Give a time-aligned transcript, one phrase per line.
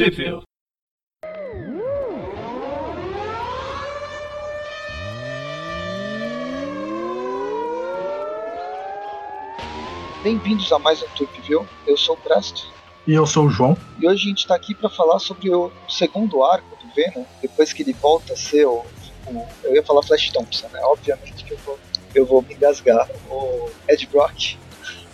[0.00, 0.42] Sheffield.
[10.22, 11.06] Bem-vindos a mais um
[11.42, 11.68] View.
[11.86, 12.66] Eu sou o Presto.
[13.06, 13.76] E eu sou o João.
[14.00, 17.74] E hoje a gente está aqui para falar sobre o segundo arco do Venom, depois
[17.74, 18.82] que ele volta a ser o.
[19.26, 20.80] o eu ia falar Flash Thompson, né?
[20.84, 21.78] Obviamente que eu vou,
[22.14, 23.06] eu vou me engasgar.
[23.28, 24.56] O Ed Brock.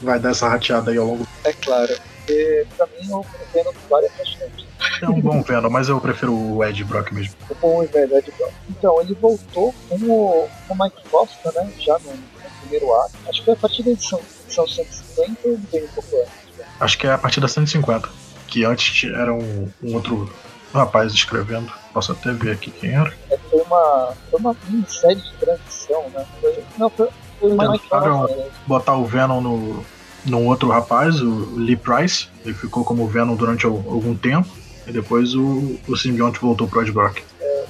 [0.01, 1.27] Vai dar essa rateada aí ao longo.
[1.43, 1.93] É claro.
[2.27, 3.25] Porque pra mim o
[3.55, 4.67] Venom vale Thompson.
[5.01, 7.35] É um bom Venom, mas eu prefiro o Ed Brock mesmo.
[7.49, 8.53] O bom e velho Ed Brock.
[8.69, 11.71] Então, ele voltou com o, com o Mike Costa, né?
[11.79, 13.17] Já no, no primeiro arco.
[13.29, 16.59] Acho que foi a partir da edição, edição 150 ou veio um pouco antes.
[16.59, 16.65] né?
[16.81, 18.09] Acho que é a partir da 150.
[18.49, 20.33] Que antes era um, um outro
[20.75, 21.73] rapaz escrevendo.
[21.93, 23.15] Posso até ver aqui quem era.
[23.31, 26.27] É, foi uma, foi uma minissérie de transição, né?
[26.41, 27.09] Foi, não, foi,
[27.39, 28.51] foi o Mike Costa, né?
[28.67, 29.87] botar o Venom no,
[30.27, 32.29] num outro rapaz, o Lee Price.
[32.45, 34.49] Ele ficou como Venom durante al- algum tempo.
[34.87, 37.19] E depois o, o simbionte voltou pro Ed Brock.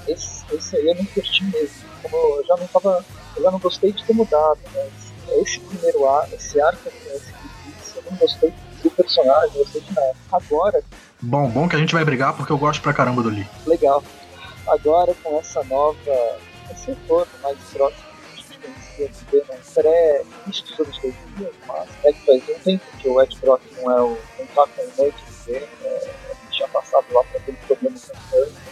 [0.07, 1.75] esse, esse aí eu não curti mesmo.
[2.03, 3.05] Como eu já não tava.
[3.37, 4.93] Eu já não gostei de ter mudado, mas
[5.43, 9.93] esse primeiro arco, esse arco esse início, eu não gostei do personagem, não gostei de
[9.95, 10.13] nada.
[10.33, 10.83] Agora,
[11.21, 13.47] Bom, bom que a gente vai brigar porque eu gosto pra caramba do Lee.
[13.67, 14.03] legal.
[14.67, 15.97] Agora com essa nova.
[16.71, 18.03] esse retorno mais próximo
[18.97, 22.61] que a gente conhecia do Venom pré-início dos anos 2000, mas é que faz um
[22.61, 24.19] tempo que o Ed Brock não é o.
[24.55, 25.15] tá com o do
[25.47, 26.11] Venom, é,
[26.51, 27.97] tinha passado lá por aquele problema
[28.31, 28.67] com o.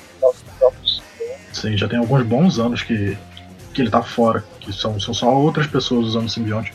[1.53, 3.17] Sim, já tem alguns bons anos que,
[3.73, 4.45] que ele tá fora.
[4.61, 6.75] Que são, são só outras pessoas usando simbionte.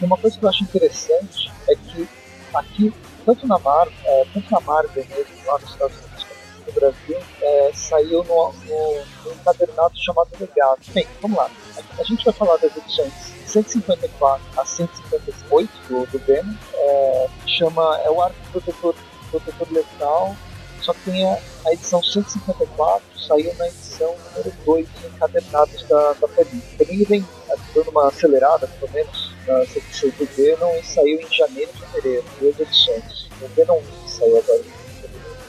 [0.00, 2.08] E uma coisa que eu acho interessante é que
[2.52, 2.92] aqui,
[3.24, 6.26] tanto na Marvel, é, tanto na Marvel mesmo, lá nos Estados Unidos
[6.66, 10.80] no Brasil, é, saiu no, no, no encadernado chamado Legado.
[10.92, 11.50] Bem, vamos lá.
[11.98, 13.12] A, gente vai falar das edições
[13.46, 16.54] 154 a 158 do, do Venom.
[16.74, 18.94] É, chama, é o arco protetor,
[19.30, 20.36] protetor letal,
[20.80, 26.12] só que tem a, a edição 154, saiu na edição número 2 dos encadernados da,
[26.14, 26.62] da Panini.
[26.74, 27.28] A Panini vem
[27.74, 32.24] dando uma acelerada, pelo menos, nas edições do Venom e saiu em janeiro e fevereiro,
[32.40, 33.28] duas edições.
[33.42, 34.79] O Venom 1 saiu agora.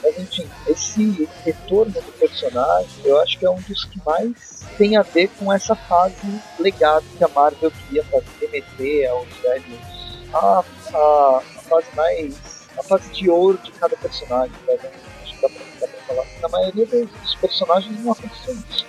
[0.02, 4.96] Mas enfim, esse retorno do personagem, eu acho que é um dos que mais tem
[4.96, 9.92] a ver com essa fase legado que a Marvel queria fazer, remeter aos velhos.
[10.34, 10.64] A,
[10.94, 12.68] a, a fase mais.
[12.78, 14.74] a fase de ouro de cada personagem, né?
[15.22, 16.26] Acho que dá pra, dá pra falar.
[16.40, 18.86] Na maioria dos, personagens não aconteceu isso.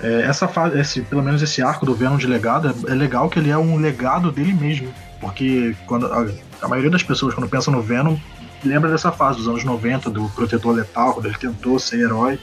[0.00, 3.28] É, essa fase, esse, pelo menos esse arco do Venom de legado, é, é legal
[3.30, 4.92] que ele é um legado dele mesmo.
[5.20, 6.28] Porque quando a,
[6.60, 8.16] a maioria das pessoas, quando pensa no Venom,
[8.64, 12.38] lembra dessa fase dos anos 90, do protetor letal, quando ele tentou ser herói.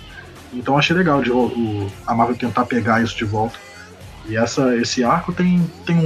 [0.54, 3.58] Então achei legal de, o, o- a Marvel tentar pegar isso de volta.
[4.26, 5.98] E essa, esse arco tem, tem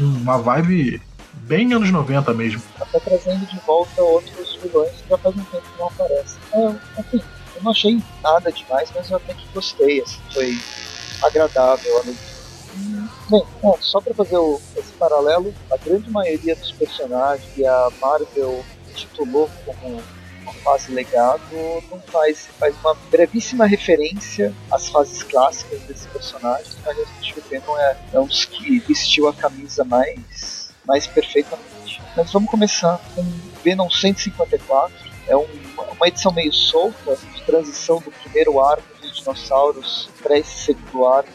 [0.00, 1.00] um- uma vibe
[1.32, 2.62] bem anos 90 mesmo.
[2.80, 6.38] até trazendo de volta outros vilões que já faz um tempo que não aparecem.
[6.52, 7.22] É, enfim,
[7.56, 10.58] eu não achei nada demais, mas eu até que gostei, assim, foi
[11.22, 12.02] agradável
[13.30, 17.88] Bem, é, só para fazer o- esse paralelo, a grande maioria dos personagens que a
[18.00, 20.02] Marvel titulou como
[20.42, 21.40] uma fase legado
[21.90, 27.60] não faz, faz uma brevíssima referência às fases clássicas desses personagens, mas a gente vê
[27.66, 32.02] não é, é um dos que vestiu a camisa mais, mais perfeitamente.
[32.16, 33.22] Mas vamos começar com
[33.64, 34.94] Venom 154.
[35.26, 35.46] É um-
[35.96, 41.30] uma edição meio solta de transição do primeiro arco dos dinossauros para esse segundo arco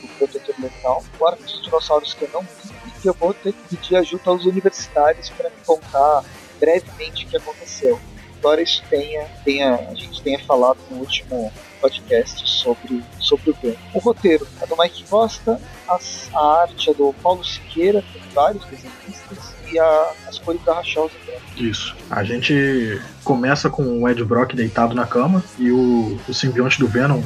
[0.00, 1.04] do Protetor Letal.
[1.18, 3.96] O arco dos dinossauros que eu não vi e que eu vou ter que pedir
[3.96, 6.24] ajuda aos universitários para me contar
[6.62, 7.98] brevemente o que aconteceu.
[8.40, 13.76] Isso tenha, tenha, a gente tenha falado no último podcast sobre, sobre o Venom.
[13.94, 18.64] O roteiro é do Mike Costa, as- a arte é do Paulo Siqueira, tem vários
[18.64, 21.10] desenhistas, e a- as cores da Rachel.
[21.56, 21.94] Isso.
[22.10, 26.86] A gente começa com o Ed Brock deitado na cama e o, o simbionte do
[26.88, 27.22] Venom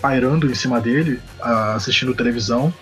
[0.00, 1.20] pairando em cima dele,
[1.74, 2.72] assistindo televisão.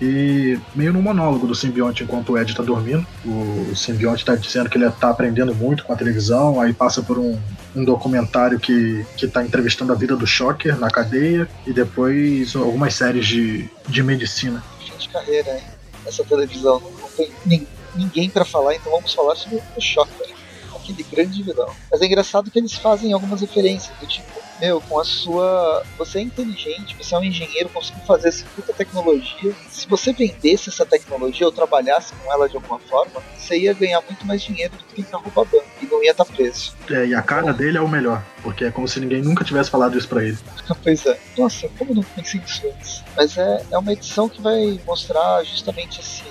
[0.00, 3.06] E meio no monólogo do simbionte enquanto o Ed tá dormindo.
[3.24, 7.18] O simbionte tá dizendo que ele tá aprendendo muito com a televisão, aí passa por
[7.18, 7.38] um,
[7.76, 12.94] um documentário que, que tá entrevistando a vida do Shocker na cadeia, e depois algumas
[12.94, 14.64] séries de, de medicina.
[14.98, 15.62] De carreira, hein?
[16.06, 16.80] Essa televisão.
[16.80, 20.30] Não, tem nin- ninguém para falar, então vamos falar sobre o Shocker.
[20.74, 21.68] Aquele grande vilão.
[21.92, 24.26] Mas é engraçado que eles fazem algumas referências, do tipo,
[24.60, 25.82] meu, com a sua.
[25.98, 29.54] Você é inteligente, você é um engenheiro, conseguiu fazer essa puta tecnologia.
[29.68, 34.02] Se você vendesse essa tecnologia ou trabalhasse com ela de alguma forma, você ia ganhar
[34.02, 36.74] muito mais dinheiro do que tentar roubar banco e não ia estar preso.
[36.90, 39.70] É, e a cara dele é o melhor, porque é como se ninguém nunca tivesse
[39.70, 40.38] falado isso pra ele.
[40.82, 41.18] Pois é.
[41.36, 43.02] Nossa, como eu não pensei nisso antes?
[43.16, 46.24] Mas é, é uma edição que vai mostrar justamente esse,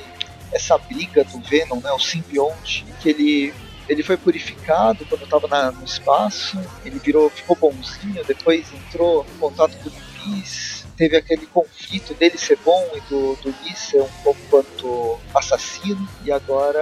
[0.51, 1.91] essa briga do Venom, né?
[1.91, 3.53] O simbionte, que ele
[3.89, 9.75] ele foi purificado quando estava no espaço, ele virou, ficou bonzinho, depois entrou em contato
[9.77, 14.09] com o Liz, teve aquele conflito dele ser bom e do, do Lee ser um
[14.23, 16.79] pouco quanto assassino, e agora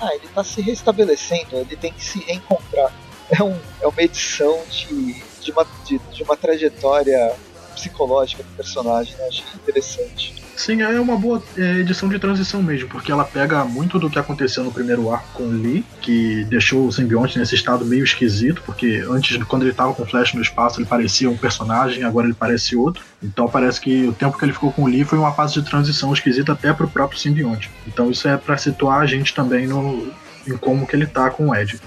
[0.00, 2.92] ah, ele está se restabelecendo, ele tem que se reencontrar.
[3.30, 7.34] É, um, é uma edição de, de, uma, de, de uma trajetória
[7.74, 9.26] psicológica do personagem, né?
[9.28, 10.43] achei interessante.
[10.56, 14.18] Sim, é uma boa é, edição de transição mesmo, porque ela pega muito do que
[14.18, 19.04] aconteceu no primeiro arco com Lee, que deixou o simbionte nesse estado meio esquisito, porque
[19.08, 22.34] antes, quando ele estava com o Flash no espaço, ele parecia um personagem, agora ele
[22.34, 23.02] parece outro.
[23.22, 25.62] Então parece que o tempo que ele ficou com o Lee foi uma fase de
[25.62, 27.68] transição esquisita até pro próprio simbionte.
[27.86, 30.12] Então isso é para situar a gente também no,
[30.46, 31.80] em como que ele tá com o Ed.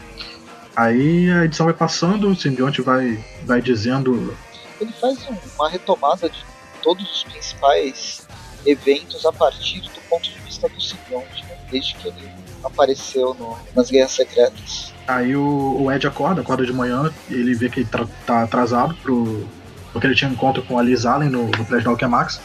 [0.76, 4.36] Aí a edição vai passando, o simbionte vai, vai dizendo.
[4.80, 5.18] Ele faz
[5.58, 6.46] uma retomada de
[6.84, 8.27] todos os principais
[8.66, 11.58] eventos a partir do ponto de vista do simbionte, né?
[11.72, 12.30] desde que ele
[12.64, 14.94] apareceu no, nas Guerras Secretas.
[15.08, 17.90] Aí o, o, Ed acorda, acorda de manhã, ele vê que ele
[18.26, 19.48] tá atrasado pro,
[19.94, 22.42] porque ele tinha um encontro com a Liz Allen no, no prédio da Alchemax,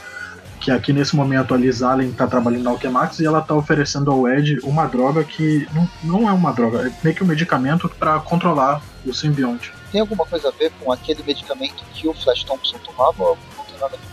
[0.60, 4.12] que aqui nesse momento a Liz Allen tá trabalhando na Alchemax e ela tá oferecendo
[4.12, 7.88] ao Ed uma droga que não, não é uma droga, é meio que um medicamento
[7.88, 9.72] para controlar o simbionte.
[9.90, 13.36] Tem alguma coisa a ver com aquele medicamento que o Flash Thompson tomava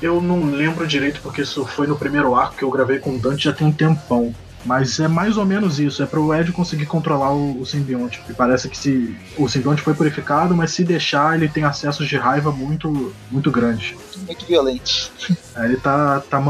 [0.01, 3.19] eu não lembro direito porque isso foi no primeiro arco que eu gravei com o
[3.19, 4.33] Dante já tem um tempão.
[4.65, 8.21] Mas é mais ou menos isso, é para o Ed conseguir controlar o, o, simbionte.
[8.29, 12.17] E parece que se o simbionte foi purificado, mas se deixar, ele tem acessos de
[12.17, 13.95] raiva muito, muito grandes.
[14.25, 15.11] Muito violentos.
[15.55, 16.41] É, ele tá, tá,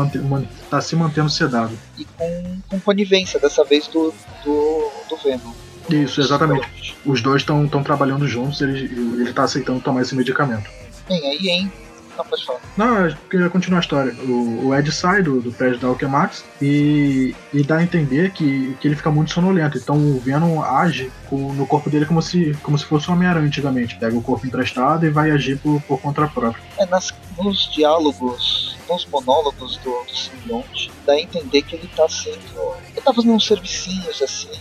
[0.69, 1.77] tá se mantendo sedado.
[1.97, 4.13] E com, com conivência, dessa vez do,
[4.43, 5.53] do, do Venom.
[5.89, 6.95] Isso, exatamente.
[7.05, 8.85] Os dois estão trabalhando juntos, ele,
[9.21, 10.69] ele tá aceitando tomar esse medicamento.
[11.07, 11.71] Bem, aí, hein?
[12.19, 12.59] Não, pode falar.
[12.75, 14.13] Não, eu queria continuar a história.
[14.23, 18.75] O, o Ed sai do, do prédio da Alchemax e, e dá a entender que,
[18.75, 19.77] que ele fica muito sonolento.
[19.77, 23.47] Então o Venom age com, no corpo dele como se, como se fosse o Homem-Aranha
[23.47, 23.95] antigamente.
[23.95, 26.61] Pega o corpo emprestado e vai agir por, por conta própria.
[26.77, 32.09] É, nas, nos diálogos, nos monólogos do, do simbionte, dá a entender que ele tá
[32.09, 32.75] sendo.
[32.89, 34.51] Ele tá fazendo uns servicinhos assim.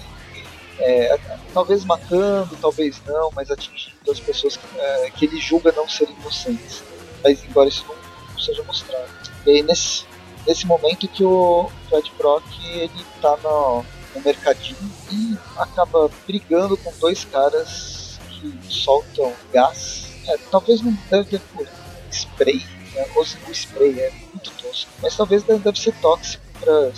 [0.78, 1.19] É,
[1.52, 6.14] talvez matando, talvez não, mas atingindo as pessoas que, é, que ele julga não serem
[6.20, 6.84] inocentes
[7.22, 9.08] mas embora isso não seja mostrado.
[9.46, 10.04] E aí nesse,
[10.46, 13.84] nesse momento que o Fred Brock ele tá no,
[14.14, 20.08] no mercadinho e acaba brigando com dois caras que soltam gás.
[20.26, 21.66] É, talvez não deve ter por
[22.10, 23.06] spray, né?
[23.14, 26.88] ou o spray é muito tosco, mas talvez deve ser tóxico para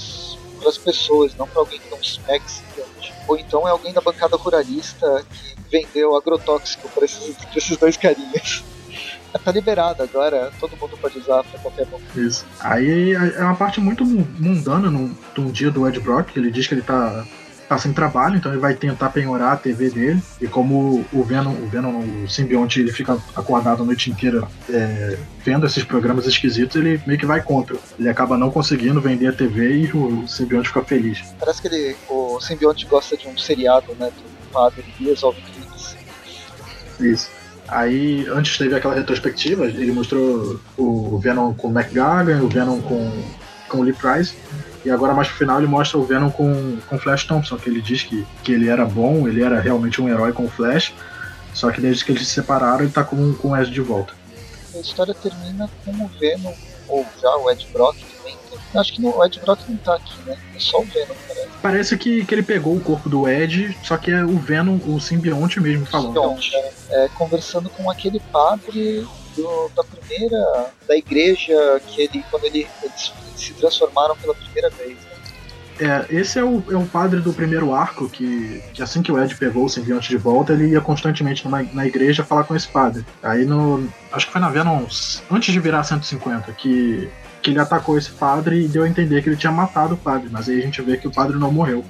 [0.69, 2.45] as pessoas, não para alguém que não se pega
[3.29, 8.65] Ou então é alguém da bancada ruralista que vendeu agrotóxico para esses, esses dois carinhas
[9.39, 12.21] tá liberado agora, todo mundo pode usar pra qualquer momento.
[12.21, 12.45] Isso.
[12.61, 16.75] Aí é uma parte muito mundana num, num dia do Ed Brock, ele diz que
[16.75, 17.25] ele tá
[17.71, 20.21] tá sem trabalho, então ele vai tentar penhorar a TV dele.
[20.41, 25.17] E como o Venom, o Venom, o simbionte, ele fica acordado a noite inteira é,
[25.45, 27.77] vendo esses programas esquisitos, ele meio que vai contra.
[27.97, 31.23] Ele acaba não conseguindo vender a TV e o simbionte fica feliz.
[31.39, 34.11] Parece que ele, o simbionte gosta de um seriado, né?
[34.11, 35.97] Do padre que resolve crimes.
[36.99, 37.40] Isso.
[37.71, 43.23] Aí, antes teve aquela retrospectiva, ele mostrou o Venom com o McGagan, o Venom com,
[43.69, 44.35] com o Lee Price,
[44.85, 47.81] e agora mais pro final ele mostra o Venom com, com Flash Thompson, que ele
[47.81, 50.93] diz que, que ele era bom, ele era realmente um herói com o Flash,
[51.55, 54.15] só que desde que eles se separaram ele tá com, com o Ed de volta.
[54.75, 56.53] A história termina com o Venom,
[56.89, 57.97] ou já o Ed Brock.
[58.75, 60.37] Acho que o Ed Brock não tá aqui, né?
[60.55, 61.49] É só o Venom, parece.
[61.61, 65.01] Parece que, que ele pegou o corpo do Ed, só que é o Venom, o
[65.01, 66.15] simbionte mesmo falando.
[66.15, 70.71] Simbionte, é, é, conversando com aquele padre do, da primeira.
[70.87, 72.25] da igreja que ele.
[72.31, 74.97] quando ele, eles se transformaram pela primeira vez.
[74.97, 75.11] Né?
[75.81, 79.19] É, esse é o, é o padre do primeiro arco, que, que assim que o
[79.19, 82.69] Ed pegou o simbionte de volta, ele ia constantemente numa, na igreja falar com esse
[82.69, 83.05] padre.
[83.23, 83.89] Aí no.
[84.13, 84.85] Acho que foi na Venom
[85.31, 87.11] antes de virar 150, que
[87.43, 90.29] que ele atacou esse padre e deu a entender que ele tinha matado o padre,
[90.31, 91.85] mas aí a gente vê que o padre não morreu.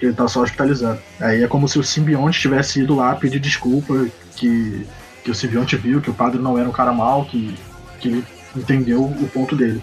[0.00, 1.00] Ele tá só hospitalizado.
[1.20, 4.86] Aí é como se o simbionte tivesse ido lá pedir desculpa, que,
[5.22, 7.56] que o simbionte viu que o padre não era um cara mau, que,
[8.00, 8.26] que ele
[8.56, 9.82] entendeu o ponto dele.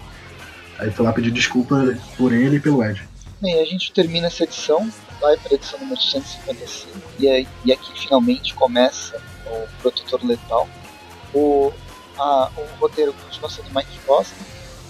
[0.78, 3.02] Aí foi lá pedir desculpa por ele e pelo Ed.
[3.40, 7.72] Bem, a gente termina essa edição, vai para a edição número 155, e, aí, e
[7.72, 10.68] aqui finalmente começa o Protetor Letal.
[11.32, 11.72] O,
[12.18, 14.34] a, o roteiro continua sendo Mike Costa,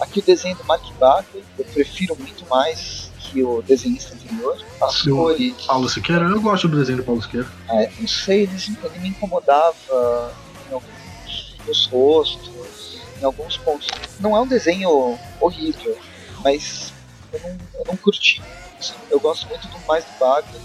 [0.00, 4.56] Aqui o desenho do Mark Bagley, eu prefiro muito mais que o desenhista anterior.
[4.82, 5.66] As do cores.
[5.66, 7.46] Paulo Siqueira, eu gosto do desenho do Paulo Siqueira.
[7.68, 8.52] É, não sei, ele,
[8.82, 10.34] ele me incomodava
[10.68, 13.88] em alguns nos rostos, em alguns pontos.
[14.18, 15.96] Não é um desenho horrível,
[16.42, 16.92] mas
[17.32, 18.42] eu não, eu não curti.
[19.10, 20.60] Eu gosto muito do mais do Bagley.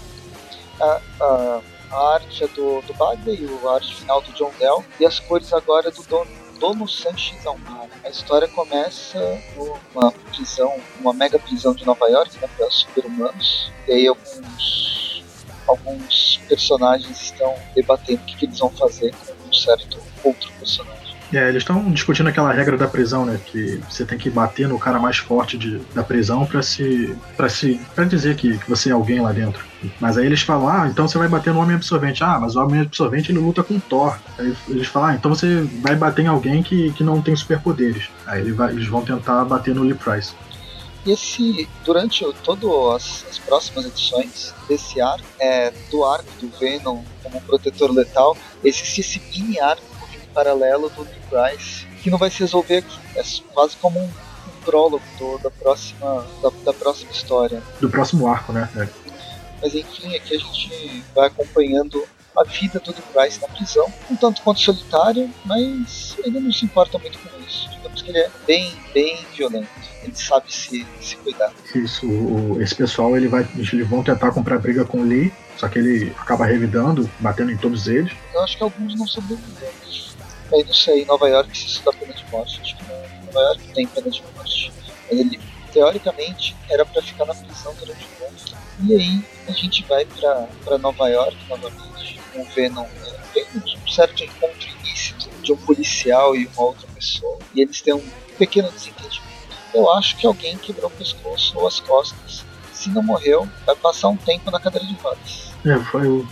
[0.80, 5.06] a, a, a arte é do, do Bagley, a arte final do John Dell, e
[5.06, 6.26] as cores agora é do Don,
[6.58, 7.88] Dono Sanches Almar.
[8.04, 9.18] A história começa
[9.56, 15.24] numa prisão, uma mega prisão de Nova York, né, para super-humanos, e aí alguns,
[15.66, 21.15] alguns personagens estão debatendo o que, que eles vão fazer com um certo outro personagem.
[21.32, 23.40] É, eles estão discutindo aquela regra da prisão, né?
[23.44, 27.48] Que você tem que bater no cara mais forte de, da prisão para se, para
[27.48, 29.64] se, para dizer que, que você é alguém lá dentro.
[30.00, 32.22] Mas aí eles falam, ah, então você vai bater no homem absorvente.
[32.22, 34.16] Ah, mas o homem absorvente ele luta com Thor.
[34.38, 38.08] Aí eles falam, ah, então você vai bater em alguém que, que não tem superpoderes.
[38.26, 40.32] Aí ele vai, eles vão tentar bater no Lee Price.
[41.04, 47.00] E esse, durante todas as, as, próximas edições desse arco, é, do arco do Venom
[47.22, 49.95] como protetor letal, existe esse mini arco
[50.36, 52.98] paralelo do Lee Price, que não vai se resolver aqui.
[53.16, 53.22] É
[53.54, 57.62] quase como um, um prólogo do, da, próxima, da, da, próxima história.
[57.80, 58.68] Do próximo arco, né?
[58.76, 58.86] É.
[59.62, 64.16] Mas enfim, aqui a gente vai acompanhando a vida do Lee Price na prisão, um
[64.16, 67.70] tanto quanto solitário, mas ele não se importa muito com isso.
[67.70, 69.68] Digamos que ele é bem, bem violento.
[70.02, 71.50] Ele sabe se, se cuidar.
[71.74, 75.66] Isso, o, esse pessoal ele vai, eles vão tentar comprar briga com o Lee, só
[75.66, 78.12] que ele acaba revidando, batendo em todos eles.
[78.34, 79.70] Eu acho que alguns não sobrevivem.
[80.52, 82.60] Aí não sei, em Nova York se isso dá pena de morte.
[82.60, 82.84] Acho que.
[83.26, 84.72] Nova York tem pena de morte.
[85.08, 85.40] Mas ele,
[85.72, 88.56] teoricamente, era para ficar na prisão durante um tempo.
[88.84, 92.82] E aí a gente vai para Nova York novamente, com o Venom.
[92.82, 93.18] Né?
[93.34, 97.38] Tem um certo encontro ilícito de um policial e uma outra pessoa.
[97.54, 99.26] E eles têm um pequeno desentendimento.
[99.74, 102.44] Eu acho que alguém quebrou o pescoço ou as costas.
[102.76, 105.52] Se não morreu, vai passar um tempo na cadeira de rodas.
[105.64, 106.26] É, foi o,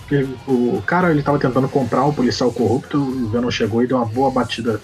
[0.47, 4.07] o cara ele tava tentando comprar um policial corrupto, o Venom chegou e deu uma
[4.07, 4.81] boa batida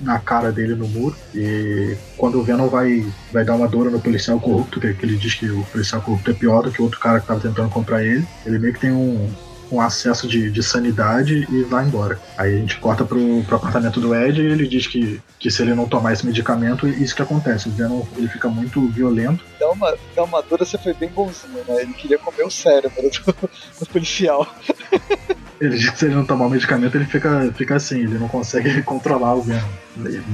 [0.00, 1.16] na cara dele no muro.
[1.34, 5.34] E quando o Venom vai, vai dar uma dor no policial corrupto, que ele diz
[5.34, 8.04] que o policial corrupto é pior do que o outro cara que tava tentando comprar
[8.04, 9.30] ele, ele meio que tem um,
[9.74, 12.18] um acesso de, de sanidade e vai embora.
[12.36, 15.62] Aí a gente corta pro, pro apartamento do Ed e ele diz que, que se
[15.62, 17.68] ele não tomar esse medicamento, isso que acontece.
[17.68, 19.44] O Venom ele fica muito violento.
[19.58, 21.82] Dá uma, dá uma dura, você foi bem bonzinho, né?
[21.82, 23.34] Ele queria comer o cérebro do,
[23.80, 24.46] do policial.
[25.60, 28.28] Ele diz que se ele não tomar o medicamento, ele fica, fica assim, ele não
[28.28, 29.68] consegue controlar o Venom.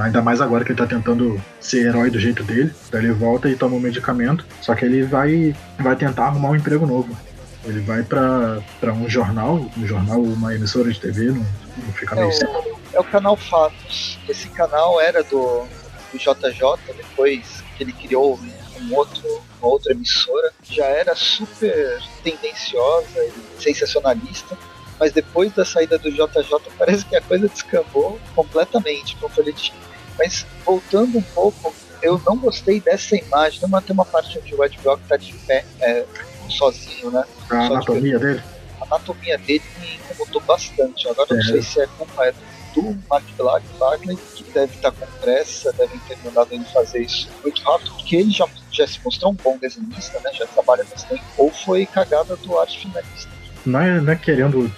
[0.01, 2.73] Ainda mais agora que ele tá tentando ser herói do jeito dele.
[2.89, 4.45] Então ele volta e toma o medicamento.
[4.61, 7.17] Só que ele vai, vai tentar arrumar um emprego novo.
[7.65, 8.63] Ele vai para
[8.93, 13.01] um jornal, um jornal, uma emissora de TV, não, não fica meio é o, é
[13.01, 14.19] o canal Fatos.
[14.29, 15.67] Esse canal era do,
[16.11, 18.39] do JJ, depois que ele criou
[18.81, 24.57] um outro, uma outra emissora, já era super tendenciosa e sensacionalista,
[24.99, 29.29] mas depois da saída do JJ parece que a coisa descambou completamente para
[30.19, 33.61] Mas voltando um pouco, eu não gostei dessa imagem.
[33.65, 36.05] Uma, tem uma parte onde o Ed Brock está de pé, é,
[36.51, 37.25] sozinho, né?
[37.49, 38.43] A Só anatomia que, dele?
[38.81, 41.09] A anatomia dele me incomodou bastante.
[41.09, 41.37] Agora é.
[41.37, 42.35] não sei se é culpa é
[42.75, 43.25] do Mark
[43.79, 48.17] Bagley, que deve estar com pressa, devem ter mandado ele fazer isso muito rápido, porque
[48.17, 50.31] ele já, já se mostrou um bom desenhista, né?
[50.33, 51.23] Já trabalha bastante.
[51.37, 53.31] Ou foi cagada do arte finalista.
[53.67, 54.73] Não é, não é querendo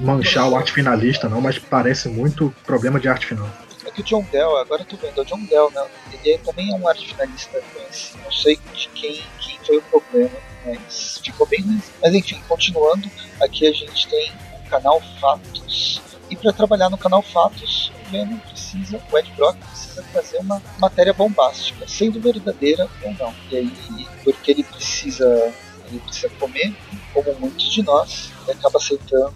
[0.00, 3.48] manchar o arte finalista, não, mas parece muito problema de arte final.
[3.84, 5.82] É que o John Dell, agora eu tô vendo, é o John Dell, né?
[6.24, 8.18] Ele também é um arte finalista conhecido.
[8.24, 10.30] Não sei de quem, quem foi o problema
[10.66, 11.82] mas ficou bem ruim.
[12.02, 14.32] Mas enfim, continuando, aqui a gente tem
[14.64, 16.02] o canal Fatos.
[16.28, 20.60] E para trabalhar no canal Fatos, o Venom precisa, o Ed Brock precisa trazer uma
[20.78, 23.34] matéria bombástica, sendo verdadeira ou não.
[23.50, 25.54] E aí, porque ele precisa,
[25.86, 26.74] ele precisa comer,
[27.14, 29.34] como muitos de nós, ele acaba aceitando,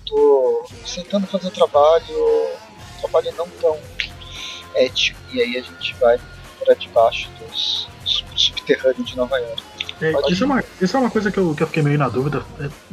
[0.83, 2.51] aceitando fazer um trabalho,
[3.01, 3.79] trabalho não tão
[4.75, 5.21] ético.
[5.33, 6.19] E aí a gente vai
[6.59, 9.63] para debaixo dos, dos subterrâneos de Nova York.
[10.01, 12.09] É, isso, é uma, isso é uma coisa que eu, que eu fiquei meio na
[12.09, 12.43] dúvida.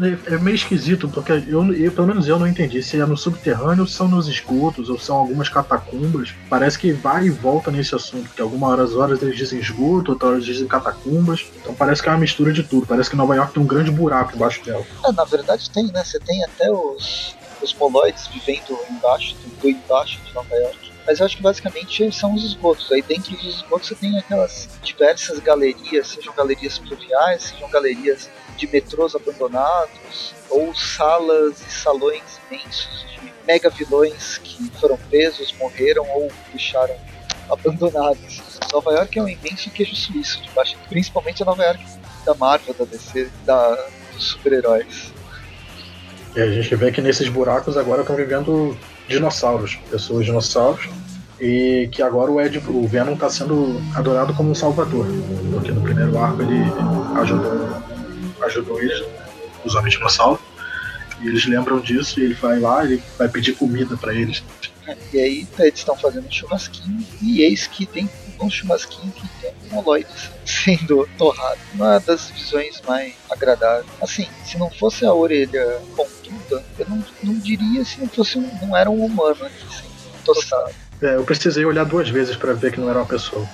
[0.01, 3.15] É, é meio esquisito, porque eu, eu, pelo menos eu não entendi se é no
[3.15, 6.33] subterrâneo, ou são nos esgotos, ou são algumas catacumbas.
[6.49, 10.45] Parece que vai e volta nesse assunto, que algumas horas eles dizem esgoto, outras horas
[10.45, 11.45] dizem catacumbas.
[11.61, 12.85] Então parece que é uma mistura de tudo.
[12.85, 14.85] Parece que Nova York tem um grande buraco embaixo dela.
[15.05, 16.03] É, na verdade tem, né?
[16.03, 20.96] Você tem até os, os moloides vivendo embaixo, do embaixo de Nova York.
[21.07, 22.91] Mas eu acho que basicamente são os esgotos.
[22.91, 28.67] Aí dentro dos esgotos você tem aquelas diversas galerias, sejam galerias pluviais, sejam galerias de
[28.67, 32.21] metrôs abandonados, ou salas e salões
[32.51, 36.95] imensos de mega vilões que foram presos, morreram ou deixaram
[37.49, 38.41] abandonados.
[38.73, 41.85] Nova York é um imenso queijo suíço, de baixo, principalmente a Nova York
[42.25, 43.75] da Marvel, da DC, da,
[44.13, 45.13] dos super-heróis.
[46.35, 50.89] E a gente vê que nesses buracos agora estão vivendo dinossauros, pessoas dinossauros,
[51.39, 55.05] e que agora o Ed, o Venom está sendo adorado como um salvador,
[55.51, 56.63] porque no primeiro arco ele
[57.21, 57.69] ajudou,
[58.41, 59.03] ajudou eles,
[59.63, 60.41] os homens dinossauros,
[61.21, 64.43] E eles lembram disso e ele vai lá e vai pedir comida para eles.
[65.13, 68.09] E aí eles estão fazendo um churrasquinho e eis que tem
[68.39, 71.59] um churrasquinho que tem moloides sendo torrado.
[71.73, 73.87] Uma das visões mais agradáveis.
[74.01, 76.16] Assim, se não fosse a orelha pontuda,
[76.79, 79.87] eu não, não diria se não fosse um, não era um humano assim,
[80.25, 80.73] tostado.
[81.01, 83.47] É, eu precisei olhar duas vezes para ver que não era uma pessoa.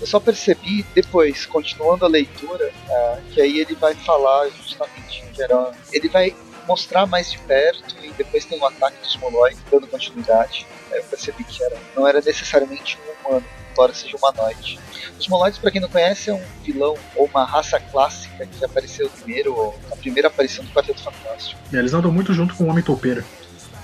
[0.00, 5.42] Eu só percebi depois, continuando a leitura, uh, que aí ele vai falar justamente que
[5.42, 5.72] era.
[5.92, 6.34] Ele vai
[6.66, 10.66] mostrar mais de perto e depois tem o um ataque dos Moloides dando continuidade.
[10.90, 14.78] Aí eu percebi que era, não era necessariamente um humano, embora seja humanoide.
[15.18, 19.08] Os Moloides, para quem não conhece, é um vilão ou uma raça clássica que apareceu
[19.10, 21.60] primeiro, a primeira aparição do Quarteto Fantástico.
[21.72, 23.24] É, eles andam muito junto com o Homem Topeira.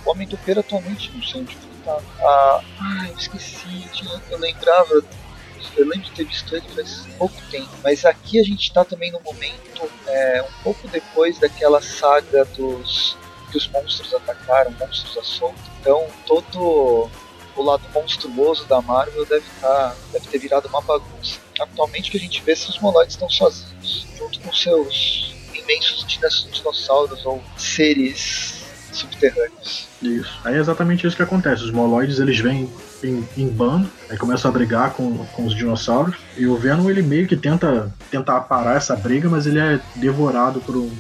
[0.05, 1.99] O Homem Topeira atualmente não sei onde está.
[2.21, 2.63] Ah,
[3.09, 3.89] eu esqueci,
[4.31, 5.03] eu lembrava
[5.77, 9.13] eu lembro de ter visto ele faz pouco tempo, mas aqui a gente está também
[9.13, 13.17] no momento é, um pouco depois daquela saga dos
[13.51, 15.61] que os monstros atacaram, monstros à solta.
[15.81, 17.09] Então todo
[17.61, 21.39] o lado monstruoso da Marvel deve, tá, deve ter virado uma bagunça.
[21.61, 26.07] Atualmente o que a gente vê são os moloides estão sozinhos, junto com seus imensos
[26.07, 28.59] dinossauros ou seres
[28.93, 29.89] subterrâneos.
[30.03, 30.41] Isso.
[30.45, 31.63] Aí é exatamente isso que acontece.
[31.65, 32.71] Os moloides eles vêm
[33.03, 36.17] em, em bando, aí começam a brigar com, com os dinossauros.
[36.37, 40.61] E o Venom ele meio que tenta tentar parar essa briga, mas ele é devorado
[40.61, 40.91] por um.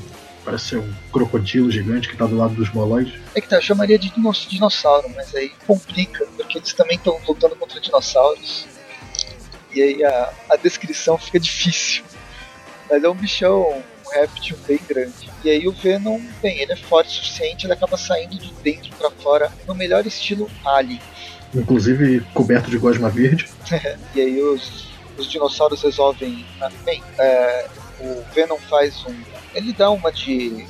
[0.48, 3.20] Parece ser um crocodilo gigante que tá do lado dos moloides.
[3.34, 4.10] É que tá, eu chamaria de
[4.48, 8.66] dinossauro, mas aí complica, porque eles também estão lutando contra dinossauros.
[9.74, 12.02] E aí a, a descrição fica difícil.
[12.88, 13.60] Mas é um bichão,
[14.06, 15.30] um réptil bem grande.
[15.44, 18.90] E aí o Venom, bem, ele é forte o suficiente, ele acaba saindo de dentro
[18.96, 21.00] para fora no melhor estilo Alien
[21.54, 23.48] inclusive coberto de gosma verde.
[24.14, 26.44] e aí os, os dinossauros resolvem.
[26.60, 27.66] Ah, bem, é,
[28.00, 29.37] o Venom faz um.
[29.58, 30.64] Ele dá uma de.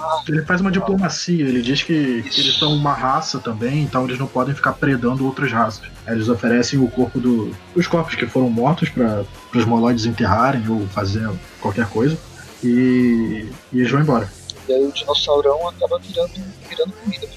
[0.00, 4.04] Ah, ele faz uma diplomacia, ele diz que, que, eles são uma raça também, então
[4.04, 5.88] eles não podem ficar predando outras raças.
[6.06, 10.86] Eles oferecem o corpo do, dos corpos que foram mortos para os moloides enterrarem ou
[10.88, 11.28] fazer
[11.60, 12.16] qualquer coisa
[12.62, 14.30] e, e eles vão embora.
[14.68, 16.32] E aí o dinossaurão acaba virando,
[16.68, 17.28] virando comida.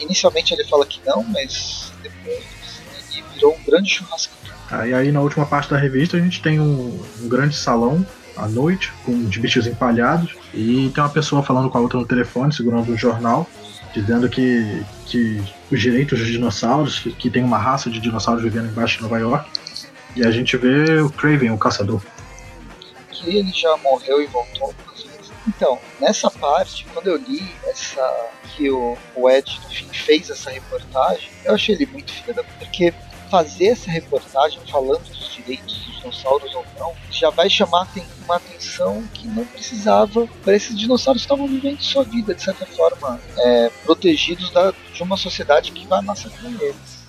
[0.00, 1.92] Inicialmente ele fala que não, mas
[3.14, 4.34] e virou um grande churrasco.
[4.70, 8.04] Aí, aí na última parte da revista a gente tem um, um grande salão
[8.36, 12.06] à noite, com os bichos empalhados, e tem uma pessoa falando com a outra no
[12.06, 13.48] telefone, segurando um jornal,
[13.94, 18.68] dizendo que, que os direitos dos dinossauros, que, que tem uma raça de dinossauros vivendo
[18.68, 19.50] embaixo de Nova York,
[20.14, 22.02] e a gente vê o Craven, o caçador.
[23.10, 24.74] Que ele já morreu e voltou.
[25.46, 30.50] Então, nessa parte, quando eu li essa que o, o Ed no fim fez essa
[30.50, 32.92] reportagem, eu achei ele muito filho da porque
[33.30, 37.88] fazer essa reportagem falando direitos dos dinossauros ou não já vai chamar
[38.24, 43.20] uma atenção que não precisava para esses dinossauros estavam vivendo sua vida de certa forma
[43.38, 47.02] é, protegidos da, de uma sociedade que vai massacrar eles.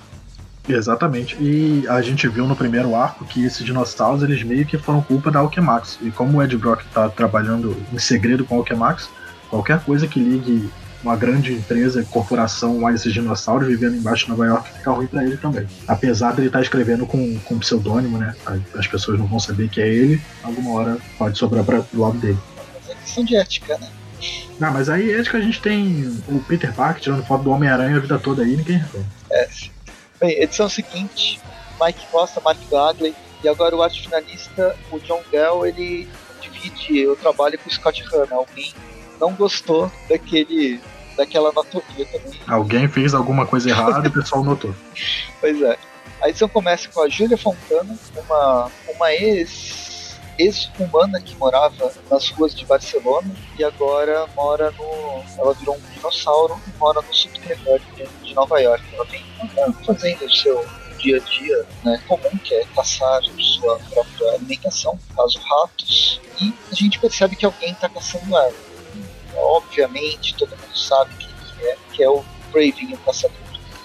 [0.68, 1.36] Exatamente.
[1.42, 5.30] E a gente viu no primeiro arco que esses dinossauros eles meio que foram culpa
[5.30, 6.00] da Alchemax.
[6.02, 9.10] E como o Ed Brock está trabalhando em segredo com a Alchemax,
[9.50, 10.72] qualquer coisa que ligue
[11.04, 15.24] uma grande empresa, corporação a esses dinossauros vivendo embaixo de Nova York fica ruim para
[15.24, 15.68] ele também.
[15.88, 18.36] Apesar de ele estar tá escrevendo com, com pseudônimo, né?
[18.76, 22.18] As pessoas não vão saber que é ele, alguma hora pode sobrar para do lado
[22.18, 22.38] dele.
[22.74, 23.90] Mas é questão de ética, né?
[24.60, 28.00] Não, mas aí ética a gente tem o Peter Parker tirando foto do Homem-Aranha a
[28.00, 29.06] vida toda aí, ninguém reclama.
[29.32, 29.48] É,
[30.20, 31.42] Bem, edição seguinte,
[31.82, 33.14] Mike Costa, Mark Bagley,
[33.44, 36.08] e agora o arte finalista, o John Bell, ele
[36.40, 38.36] divide o trabalho com o Scott Hanna.
[38.36, 38.74] Alguém
[39.20, 40.80] não gostou daquele
[41.16, 42.40] daquela anatomia também.
[42.48, 44.74] Alguém fez alguma coisa errada e o pessoal notou.
[45.40, 45.78] Pois é.
[46.22, 49.94] A edição começa com a Julia Fontana, uma, uma ex
[50.38, 55.24] ex-humana que morava nas ruas de Barcelona e agora mora no.
[55.38, 57.82] Ela virou um dinossauro e mora no subterrâneo
[58.24, 58.84] de Nova York.
[58.94, 59.24] Ela vem
[59.86, 60.66] fazendo o seu
[60.98, 66.76] dia a dia né, comum, que é caçar sua própria alimentação, caso ratos, e a
[66.76, 68.54] gente percebe que alguém está caçando ela.
[69.36, 73.38] Obviamente, todo mundo sabe quem que é, que é o Braving, o caçador.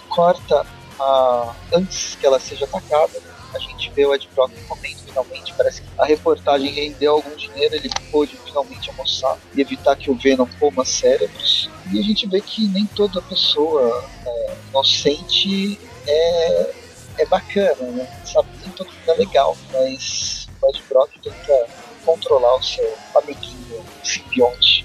[0.09, 0.67] Corta
[0.99, 3.21] a, antes que ela seja atacada,
[3.55, 7.75] a gente vê o Ed Brock comendo finalmente, parece que a reportagem rendeu algum dinheiro,
[7.75, 11.71] ele pôde finalmente almoçar e evitar que o Venom coma cérebros.
[11.93, 16.75] E a gente vê que nem toda pessoa é, inocente é,
[17.19, 18.23] é bacana, né?
[18.25, 21.67] Sabe, nem todo mundo é legal, mas o Ed Brock tenta
[22.05, 24.85] controlar o seu amiguinho simbionte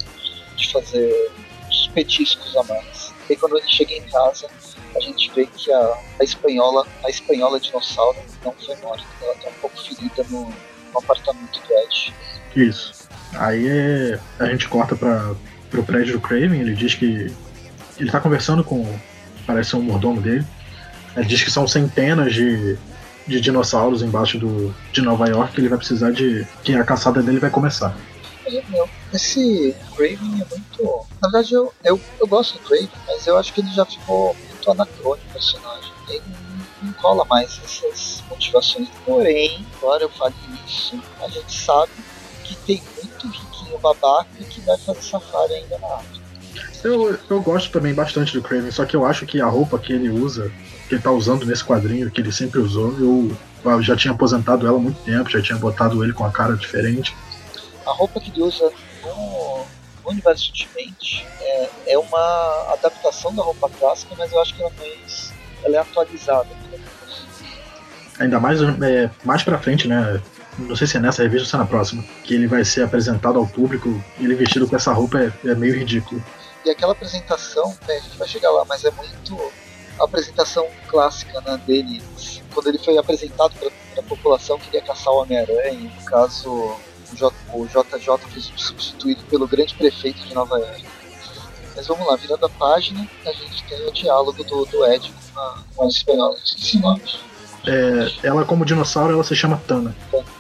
[0.64, 1.32] de fazer
[1.70, 3.14] os petiscos a mais.
[3.30, 4.48] E quando ele chega em casa,
[4.96, 9.04] a gente vê que a, a espanhola, a espanhola dinossauro não foi morta.
[9.22, 12.14] Ela tá um pouco ferida no, no apartamento do Ed.
[12.56, 13.08] Isso.
[13.36, 15.34] Aí é, a gente corta pra,
[15.70, 17.34] pro prédio do Craven, ele diz que
[17.98, 18.88] ele tá conversando com,
[19.46, 20.46] parece ser um mordomo dele,
[21.16, 22.78] ele diz que são centenas de,
[23.26, 27.40] de dinossauros embaixo do, de Nova York, ele vai precisar de que a caçada dele
[27.40, 27.96] vai começar.
[28.46, 31.06] É, meu, esse Craven é muito.
[31.22, 34.36] Na verdade, eu, eu, eu gosto do Craven, mas eu acho que ele já ficou
[34.36, 35.92] muito anacrônico o personagem.
[36.10, 36.24] Ele
[36.82, 38.88] não, não cola mais essas motivações.
[39.06, 40.34] Porém, agora eu falo
[40.66, 41.92] isso, a gente sabe
[42.44, 46.24] que tem muito riquinho babaca que vai fazer safari ainda na África.
[46.84, 49.94] Eu, eu gosto também bastante do Craven, só que eu acho que a roupa que
[49.94, 50.52] ele usa,
[50.90, 54.68] que ele tá usando nesse quadrinho, que ele sempre usou, eu, eu já tinha aposentado
[54.68, 57.16] ela há muito tempo, já tinha botado ele com a cara diferente.
[57.86, 58.72] A roupa que ele usa
[59.04, 59.66] no,
[60.04, 64.72] no universo Ultimate é, é uma adaptação da roupa clássica, mas eu acho que ela,
[64.78, 66.50] mais, ela é atualizada.
[68.20, 70.22] Ainda mais, é, mais pra frente, né?
[70.58, 72.04] Não sei se é nessa revista ou se é na próxima.
[72.24, 74.04] Que ele vai ser apresentado ao público.
[74.20, 76.24] Ele vestido com essa roupa é, é meio ridículo.
[76.64, 79.52] E aquela apresentação, né, a gente vai chegar lá, mas é muito
[80.00, 82.02] a apresentação clássica né, dele,
[82.54, 86.76] quando ele foi apresentado para a população que ia caçar o Homem-Aranha, no caso
[87.14, 90.86] J, o JJ foi substituído pelo grande prefeito de Nova York.
[91.76, 95.40] Mas vamos lá, virando a página, a gente tem o diálogo do, do Ed com
[95.40, 96.98] a, com a.
[97.66, 99.96] É, ela como dinossauro ela se chama Tana.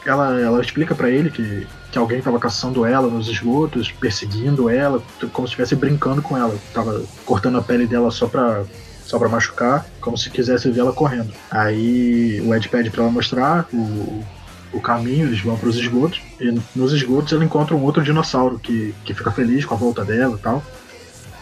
[0.06, 5.02] Ela, ela explica para ele que, que alguém estava caçando ela nos esgotos, perseguindo ela,
[5.32, 6.56] como se estivesse brincando com ela.
[6.74, 8.64] Tava cortando a pele dela só pra,
[9.06, 11.34] só pra machucar, como se quisesse ver ela correndo.
[11.50, 14.24] Aí o Ed pede pra ela mostrar o,
[14.74, 16.22] o caminho, eles vão para os esgotos.
[16.40, 20.04] E nos esgotos ela encontra um outro dinossauro que, que fica feliz com a volta
[20.04, 20.64] dela e tal.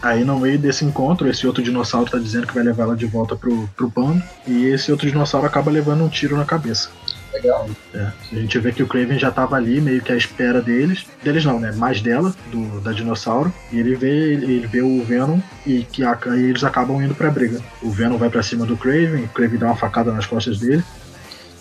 [0.02, 3.06] Aí no meio desse encontro, esse outro dinossauro tá dizendo que vai levar ela de
[3.06, 4.22] volta pro, pro bando.
[4.46, 6.90] E esse outro dinossauro acaba levando um tiro na cabeça.
[7.32, 7.70] Legal.
[7.94, 11.06] É, a gente vê que o Craven já tava ali, meio que à espera deles.
[11.22, 11.72] Deles não, né?
[11.72, 13.52] Mais dela, do, da dinossauro.
[13.70, 17.30] E ele vê, ele vê o Venom e que a, e eles acabam indo pra
[17.30, 17.60] briga.
[17.80, 20.84] O Venom vai para cima do Craven, o Craven dá uma facada nas costas dele.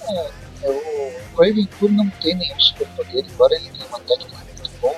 [0.09, 0.40] É,
[1.41, 4.95] Craven, por não ter nenhum superpoder, embora ele tenha uma técnica muito boa,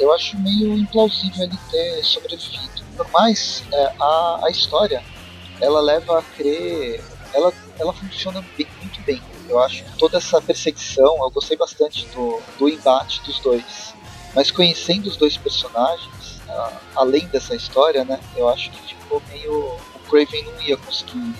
[0.00, 2.84] eu acho meio implausível ele ter sobrevivido.
[2.96, 5.02] Por mais é, a, a história,
[5.60, 9.22] ela leva a crer, ela, ela funciona bem, muito bem.
[9.48, 13.94] Eu acho toda essa perseguição, eu gostei bastante do, do embate dos dois.
[14.34, 19.52] Mas conhecendo os dois personagens, uh, além dessa história, né, eu acho que ficou meio.
[19.94, 21.34] O Craven não ia conseguir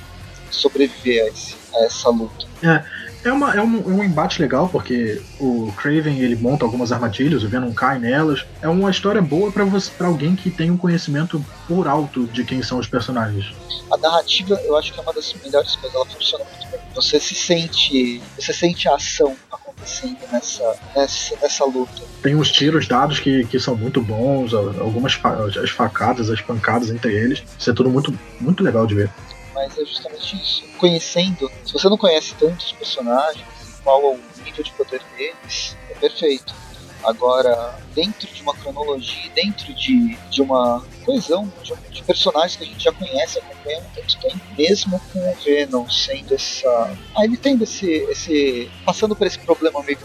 [0.51, 2.47] sobreviver a, esse, a essa luta.
[2.62, 2.85] É,
[3.27, 7.43] é, uma, é, um, é um embate legal, porque o Craven ele monta algumas armadilhas,
[7.43, 8.47] o Venom cai nelas.
[8.62, 12.45] É uma história boa para você para alguém que tem um conhecimento por alto de
[12.45, 13.55] quem são os personagens.
[13.91, 16.81] A narrativa, eu acho que é uma das melhores coisas, ela funciona muito bem.
[16.95, 22.03] Você se sente, você sente a ação acontecendo nessa, nessa, nessa luta.
[22.23, 25.19] Tem uns tiros dados que, que são muito bons, algumas
[25.62, 27.43] as facadas, as pancadas entre eles.
[27.59, 29.11] Isso é tudo muito, muito legal de ver
[29.57, 30.62] mas é justamente isso.
[30.79, 33.47] Conhecendo, se você não conhece tantos personagens,
[33.83, 36.55] qual é o nível de poder deles, é perfeito.
[37.03, 42.66] Agora, dentro de uma cronologia, dentro de, de uma coesão de, de personagens que a
[42.66, 46.69] gente já conhece, acompanha há tanto tempo, mesmo com o Venom sendo essa.
[47.16, 47.87] Ah, ele tendo esse.
[47.87, 49.99] esse passando por esse problema meio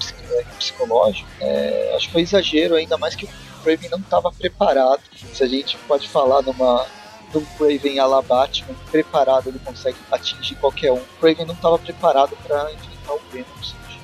[0.58, 3.30] psicológico, é, acho que foi exagero, ainda mais que o
[3.64, 5.02] Craven não estava preparado.
[5.34, 6.86] Se a gente pode falar numa
[7.32, 10.98] do Craven a la Batman, preparado, ele consegue atingir qualquer um.
[10.98, 13.46] O Craven não estava preparado para enfrentar o Venom.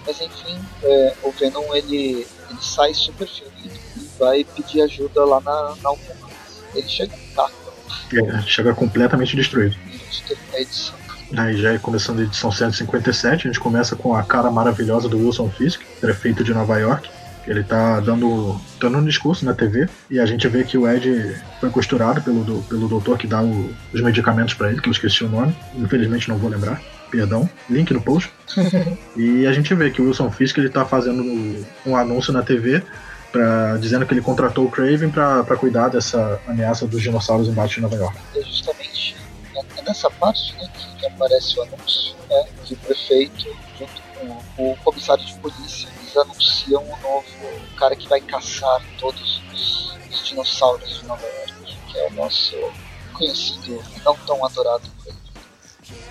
[0.05, 5.41] Mas enfim, é, o Venom ele, ele sai super ferido e vai pedir ajuda lá
[5.41, 6.33] na, na Alcântara.
[6.73, 7.67] Ele chega intacto.
[8.13, 9.75] É, chega completamente destruído.
[10.53, 10.95] A edição.
[11.35, 15.17] Aí já é começando a edição 157, a gente começa com a cara maravilhosa do
[15.17, 17.09] Wilson Fisk, prefeito de Nova York.
[17.47, 21.36] Ele tá dando, dando um discurso na TV e a gente vê que o Ed
[21.60, 25.23] foi costurado pelo, pelo doutor que dá o, os medicamentos para ele, que eu esqueci
[25.23, 25.55] o nome.
[25.75, 26.81] Infelizmente não vou lembrar.
[27.10, 27.49] Perdão.
[27.69, 28.29] Link no post.
[29.15, 31.23] e a gente vê que o Wilson Fisk ele tá fazendo
[31.86, 32.83] um anúncio na TV
[33.31, 37.81] Pra, dizendo que ele contratou o Craven para cuidar dessa ameaça dos dinossauros embaixo de
[37.81, 38.17] Nova York.
[38.33, 39.17] É justamente
[39.77, 43.47] é nessa parte né, que, que aparece o anúncio, né, que o prefeito,
[44.56, 47.25] com o comissário de polícia, anunciam um novo
[47.77, 52.56] cara que vai caçar todos os, os dinossauros de Nova York, que é o nosso
[53.13, 54.84] conhecido e não tão adorado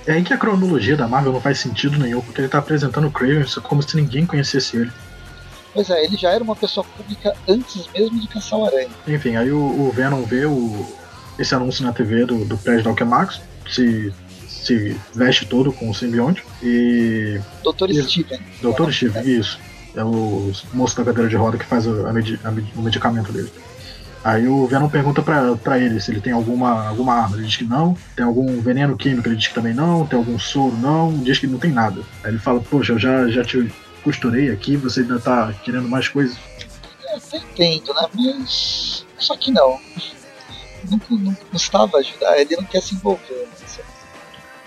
[0.06, 3.08] É aí que a cronologia da Marvel não faz sentido nenhum, porque ele tá apresentando
[3.08, 4.92] o Craven como se ninguém conhecesse ele.
[5.72, 8.88] Pois é, ele já era uma pessoa pública antes mesmo de caçar o Aranha.
[9.06, 10.86] Enfim, aí o, o Venom vê o,
[11.38, 14.12] esse anúncio na TV do, do prédio da Alchemax, se
[14.66, 17.40] se veste todo com o simbionte e.
[17.62, 18.40] Doutor Steven.
[18.60, 19.58] Doutor Steven, isso.
[19.94, 23.50] É o moço da cadeira de roda que faz a, a, a, o medicamento dele.
[24.22, 27.36] Aí o Venom pergunta pra, pra ele se ele tem alguma, alguma arma.
[27.36, 27.96] Ele diz que não.
[28.16, 29.28] Tem algum veneno químico?
[29.28, 30.04] Ele diz que também não.
[30.04, 30.76] Tem algum soro?
[30.76, 31.16] Não.
[31.18, 32.02] Diz que não tem nada.
[32.24, 36.08] Aí ele fala: Poxa, eu já, já te costurei aqui, você ainda tá querendo mais
[36.08, 36.36] coisas?
[37.32, 38.08] Eu entendo, né?
[38.14, 39.06] Mas.
[39.16, 39.78] Só que não.
[40.90, 43.32] Não, não custava ajudar, ele não quer se envolver.
[43.32, 43.66] Né?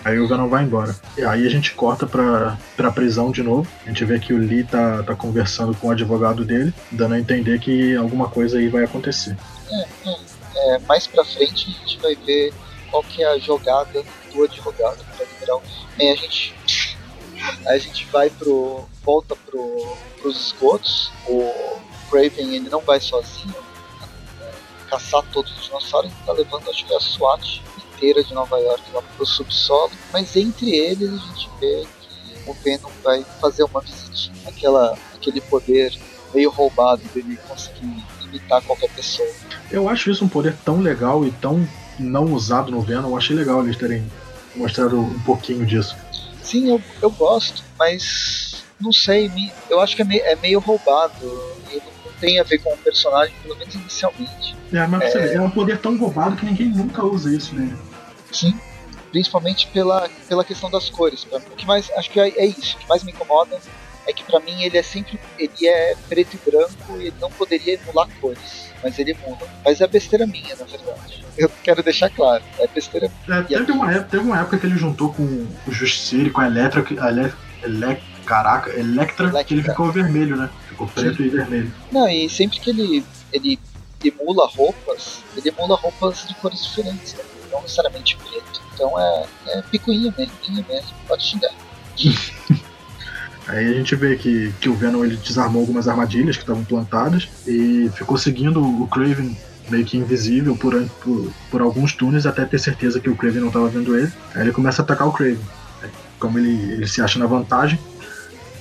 [0.04, 0.94] Aí o Venom vai embora.
[1.16, 3.70] E aí a gente corta pra, pra prisão de novo.
[3.84, 7.18] A gente vê que o Lee tá, tá conversando com o advogado dele, dando a
[7.18, 9.36] entender que alguma coisa aí vai acontecer.
[9.70, 12.52] É, é, é mais pra frente a gente vai ver
[12.90, 15.62] qual que é a jogada do advogado pra liberar o.
[15.96, 16.98] Bem, a gente.
[17.66, 18.86] A gente vai pro.
[19.04, 21.12] volta pro, pros esgotos.
[21.28, 21.52] O
[22.10, 23.54] Craven ele não vai sozinho
[24.40, 24.50] né,
[24.88, 27.62] caçar todos os dinossauros, ele tá levando acho que a SWAT
[28.00, 32.54] inteira de Nova York lá pro subsolo, mas entre eles a gente vê que o
[32.54, 35.92] Venom vai fazer uma visitinha, aquela, aquele poder
[36.34, 39.28] meio roubado dele conseguir imitar qualquer pessoa.
[39.70, 43.36] Eu acho isso um poder tão legal e tão não usado no Venom, eu achei
[43.36, 44.10] legal eles terem
[44.56, 45.94] mostrado um pouquinho disso.
[46.42, 49.30] Sim, eu, eu gosto, mas não sei,
[49.68, 51.50] eu acho que é meio, é meio roubado.
[52.18, 54.54] Tem a ver com o personagem, pelo menos inicialmente.
[54.70, 57.54] É, mas é, é um poder tão roubado que ninguém nunca usa isso.
[57.54, 57.74] Né?
[58.32, 58.58] Sim,
[59.10, 61.26] principalmente pela, pela questão das cores.
[61.30, 62.76] O que mais acho que é, é isso.
[62.76, 63.58] O que mais me incomoda
[64.06, 67.30] é que para mim ele é sempre ele é preto e branco e ele não
[67.30, 69.46] poderia emular cores, mas ele muda.
[69.64, 71.24] Mas é besteira minha, na verdade.
[71.36, 73.10] Eu quero deixar claro, é besteira.
[73.28, 75.22] É, teve, uma época, teve uma época que ele juntou com
[75.66, 80.36] o Justiceiro com a Electra, a Ele, Ele, caraca, Electra, Electra, que ele ficou vermelho,
[80.36, 80.50] né?
[80.68, 81.24] Ficou preto Sim.
[81.24, 81.72] e vermelho.
[81.90, 83.58] Não, e sempre que ele ele
[84.04, 87.14] emula roupas, ele emula roupas de cores diferentes.
[87.14, 87.24] Né?
[87.50, 88.62] Não necessariamente preto.
[88.74, 90.34] Então é, é picuinha mesmo,
[90.68, 91.50] mesmo, pode xingar.
[93.48, 97.28] Aí a gente vê que, que o Venom ele desarmou algumas armadilhas que estavam plantadas
[97.46, 99.36] e ficou seguindo o Craven
[99.68, 103.48] meio que invisível por, por, por, alguns túneis até ter certeza que o Craven não
[103.48, 104.12] estava vendo ele.
[104.34, 105.40] Aí ele começa a atacar o Craven.
[106.18, 107.78] Como ele, ele se acha na vantagem,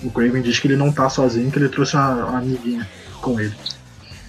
[0.03, 2.87] o Craven diz que ele não tá sozinho, que ele trouxe uma, uma amiguinha
[3.21, 3.53] com ele.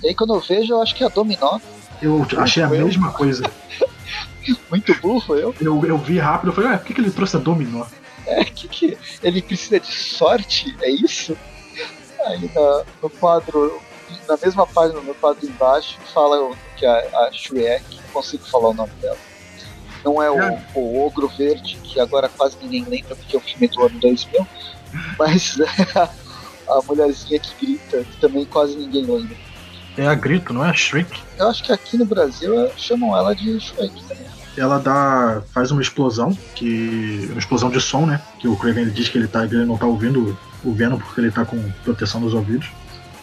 [0.02, 1.58] E aí quando eu vejo, eu acho que é a Dominó.
[2.02, 3.44] Eu achei a mesma coisa.
[4.70, 5.54] Muito burro eu.
[5.60, 7.84] Eu, eu vi rápido, eu falei, ué, por que, que ele trouxe a Dominó?
[8.26, 10.76] É, que que ele precisa de sorte?
[10.82, 11.36] É isso?
[12.26, 13.80] Aí na, no quadro,
[14.28, 18.92] na mesma página, no quadro embaixo, fala que a, a Shrek, consigo falar o nome
[19.00, 19.18] dela.
[20.04, 20.64] Não é o, é.
[20.74, 24.46] o Ogro Verde, que agora quase ninguém lembra porque é o filme do ano 2000,
[25.18, 26.08] mas é a,
[26.68, 29.36] a mulherzinha que grita, que também quase ninguém lembra.
[29.98, 31.20] É a Grito, não é a Shriek?
[31.36, 34.29] Eu acho que aqui no Brasil chamam ela de Shrek também
[34.60, 38.20] ela dá faz uma explosão que uma explosão de som, né?
[38.38, 41.20] Que o Craven ele diz que ele tá ele não tá ouvindo o Venom porque
[41.20, 42.68] ele tá com proteção nos ouvidos.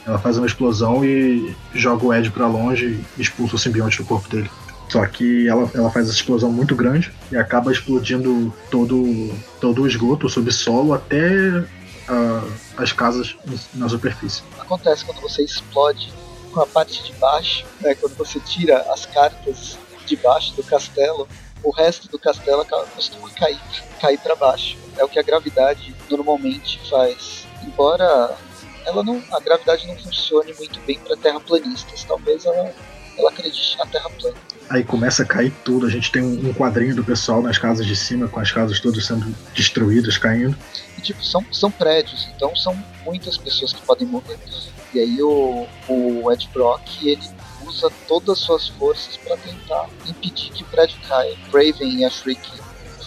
[0.05, 4.05] Ela faz uma explosão e joga o Ed para longe e expulsa o simbionte do
[4.05, 4.49] corpo dele.
[4.89, 9.87] Só que ela, ela faz essa explosão muito grande e acaba explodindo todo, todo o
[9.87, 11.65] esgoto, o subsolo, até
[12.77, 13.35] as casas
[13.73, 14.43] na superfície.
[14.59, 16.13] Acontece quando você explode
[16.53, 21.27] com a parte de baixo, né, quando você tira as cartas debaixo do castelo,
[21.63, 22.65] o resto do castelo
[22.95, 23.59] costuma cair,
[23.99, 24.77] cair para baixo.
[24.97, 27.45] É o que a gravidade normalmente faz.
[27.63, 28.35] Embora
[28.85, 32.73] ela não, a gravidade não funcione muito bem para terraplanistas, talvez ela,
[33.17, 34.37] ela acredite na Terra plana.
[34.69, 37.95] Aí começa a cair tudo, a gente tem um quadrinho do pessoal nas casas de
[37.95, 40.57] cima, com as casas todas sendo destruídas, caindo.
[40.97, 44.37] E, tipo, são, são prédios, então são muitas pessoas que podem morrer.
[44.93, 47.36] E aí o, o Ed Brock, ele
[47.67, 51.37] usa todas as suas forças para tentar impedir que o prédio caia.
[51.51, 52.41] Craven e a Shriek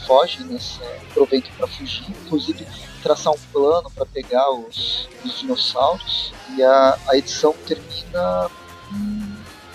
[0.07, 2.67] fogem nesse aproveito para fugir, inclusive
[3.03, 6.33] traçar um plano para pegar os, os, dinossauros.
[6.57, 8.51] E a, a edição termina
[8.89, 9.31] com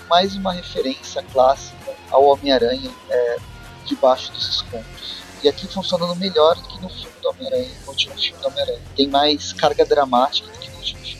[0.08, 3.36] mais uma referência clássica ao Homem-Aranha é,
[3.86, 5.22] debaixo dos escombros.
[5.42, 8.82] E aqui funcionando melhor do que no filme do Homem-Aranha, no último filme do Homem-Aranha.
[8.94, 11.15] Tem mais carga dramática do que no último filme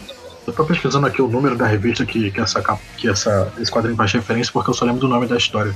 [0.46, 2.62] eu tô pesquisando aqui o número da revista que, que, essa,
[2.96, 5.74] que essa, esse quadrinho faz referência, porque eu só lembro do nome da história.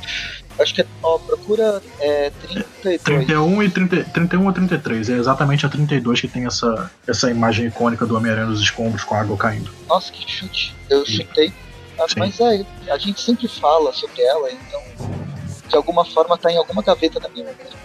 [0.58, 3.02] Acho que é, ó, procura é, 32.
[3.02, 5.10] 31 e 30, 31 a 33.
[5.10, 9.14] É exatamente a 32 que tem essa, essa imagem icônica do Homem-Aranha nos escombros com
[9.14, 9.70] a água caindo.
[9.88, 10.74] Nossa, que chute.
[10.88, 11.52] Eu chutei.
[11.98, 14.80] Ah, mas é, a gente sempre fala sobre ela, então
[15.68, 17.78] de alguma forma tá em alguma gaveta da minha memória.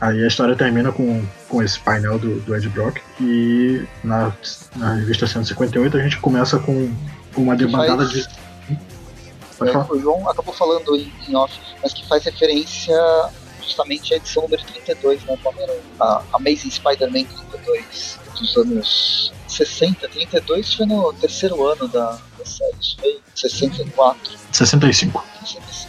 [0.00, 3.00] Aí a história termina com, com esse painel do, do Ed Brock.
[3.20, 4.32] E na,
[4.76, 6.92] na revista 158 a gente começa com
[7.36, 8.26] uma debandada de.
[9.88, 12.94] O João acabou falando em, em, off, mas que faz referência
[13.62, 15.38] justamente à edição número 32, né,
[16.00, 20.08] a Amazing Spider-Man 32 dos anos 60.
[20.08, 22.74] 32 foi no terceiro ano da, da série?
[22.80, 24.32] Isso foi 64?
[24.52, 25.24] 65.
[25.40, 25.83] 65.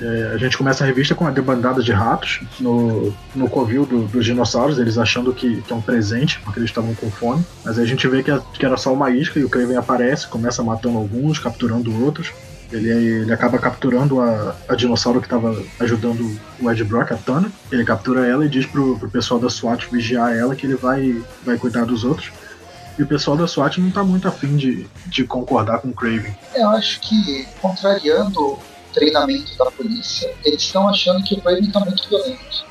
[0.00, 4.06] É, a gente começa a revista com a debandada de ratos no, no covil do,
[4.06, 7.44] dos dinossauros, eles achando que, que, é um presente, porque eles estavam com fome.
[7.64, 9.76] Mas aí a gente vê que, a, que era só uma isca e o Kraven
[9.76, 12.32] aparece, começa matando alguns, capturando outros.
[12.72, 17.50] Ele, ele acaba capturando a, a dinossauro que estava ajudando o Ed Brock, a Tana.
[17.70, 21.20] Ele captura ela e diz pro, pro pessoal da SWAT vigiar ela que ele vai,
[21.44, 22.30] vai cuidar dos outros.
[22.96, 26.36] E o pessoal da SWAT não tá muito afim de, de concordar com o Craven.
[26.54, 28.58] Eu acho que, contrariando
[28.92, 32.64] treinamento da polícia, eles estão achando que o Raven está muito violento.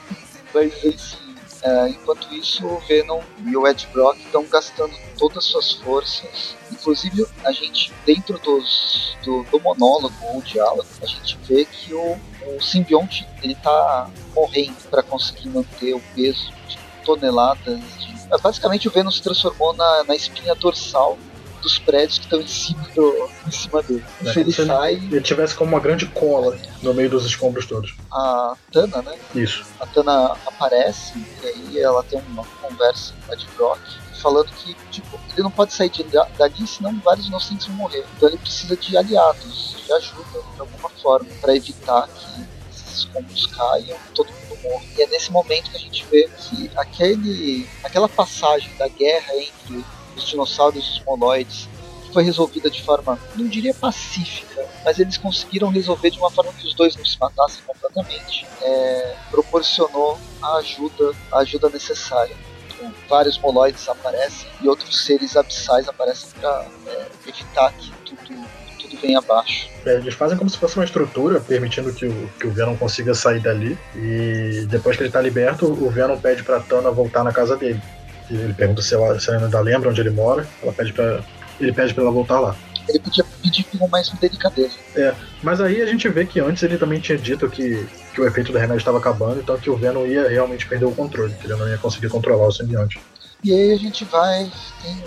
[0.53, 1.29] Mas assim,
[1.61, 6.55] é, enquanto isso, o Venom e o Ed Brock estão gastando todas as suas forças.
[6.71, 12.17] Inclusive, a gente, dentro dos, do, do monólogo ou diálogo, a gente vê que o,
[12.55, 18.19] o simbionte ele tá morrendo para conseguir manter o peso de toneladas de.
[18.41, 21.17] Basicamente, o Venom se transformou na, na espinha dorsal
[21.61, 24.05] dos prédios que estão em cima, do, em cima dele.
[24.25, 24.95] É, se ele se sai.
[24.95, 27.95] Ele tivesse como uma grande cola no meio dos escombros todos.
[28.11, 29.17] A Tana, né?
[29.35, 29.65] Isso.
[29.79, 33.79] A Tana aparece e aí ela tem uma conversa com a Ed Brock
[34.21, 38.05] falando que tipo, ele não pode sair de, dali senão vários inocentes vão morrer.
[38.15, 43.47] Então ele precisa de aliados, de ajuda de alguma forma para evitar que esses escombros
[43.47, 44.83] caiam, todo mundo morra.
[44.97, 49.83] E é nesse momento que a gente vê que aquele, aquela passagem da guerra entre
[50.19, 51.67] dos dinossauros e os monoides
[52.13, 56.67] foi resolvida de forma, não diria pacífica, mas eles conseguiram resolver de uma forma que
[56.67, 58.45] os dois não se matassem completamente.
[58.61, 62.35] É, proporcionou a ajuda, a ajuda necessária.
[62.73, 68.45] Então, vários moloides aparecem e outros seres abissais aparecem para é, evitar que tudo,
[68.81, 69.69] tudo venha abaixo.
[69.85, 73.13] É, eles fazem como se fosse uma estrutura permitindo que o, que o Venom consiga
[73.13, 77.31] sair dali e depois que ele está liberto, o Venom pede para Tana voltar na
[77.31, 77.81] casa dele.
[78.29, 80.47] Ele pergunta se ela, se ela ainda lembra onde ele mora.
[80.61, 81.23] Ela pede pra,
[81.59, 82.55] ele pede pra ela voltar lá.
[82.87, 84.73] Ele podia pedir com mais delicadeza.
[84.95, 85.13] É,
[85.43, 88.51] mas aí a gente vê que antes ele também tinha dito que, que o efeito
[88.51, 91.55] do remédio estava acabando, então que o Venom ia realmente perder o controle, que ele
[91.55, 92.99] não ia conseguir controlar o simbionte.
[93.43, 95.03] E aí a gente vai, tem,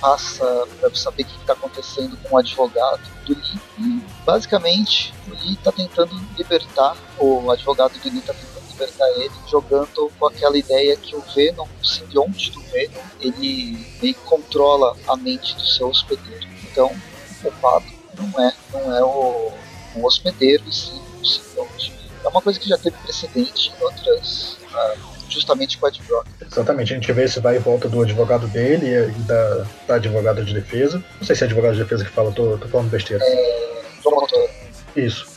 [0.00, 3.60] passa para saber o que está acontecendo com o advogado do Lee.
[3.78, 9.32] E basicamente o Lee está tentando libertar, o advogado do Lee está tentando libertar ele,
[9.48, 15.16] jogando com aquela ideia que o Venom, o simbionte do Venom, ele que controla a
[15.16, 16.46] mente do seu hospedeiro.
[16.70, 17.84] Então, o culpado
[18.18, 19.52] não é, não é o,
[19.96, 21.92] o hospedeiro, e sim o simbionte.
[22.24, 24.58] É uma coisa que já teve precedente em outras.
[24.72, 26.26] Uh, justamente com o Ed Brock.
[26.40, 30.44] Exatamente, a gente vê esse vai e volta do advogado dele e da, da advogada
[30.44, 31.02] de defesa.
[31.18, 33.24] Não sei se é advogado de defesa que fala, tô, tô falando besteira.
[33.24, 33.82] É.
[34.02, 34.50] Promotor.
[34.94, 35.31] Isso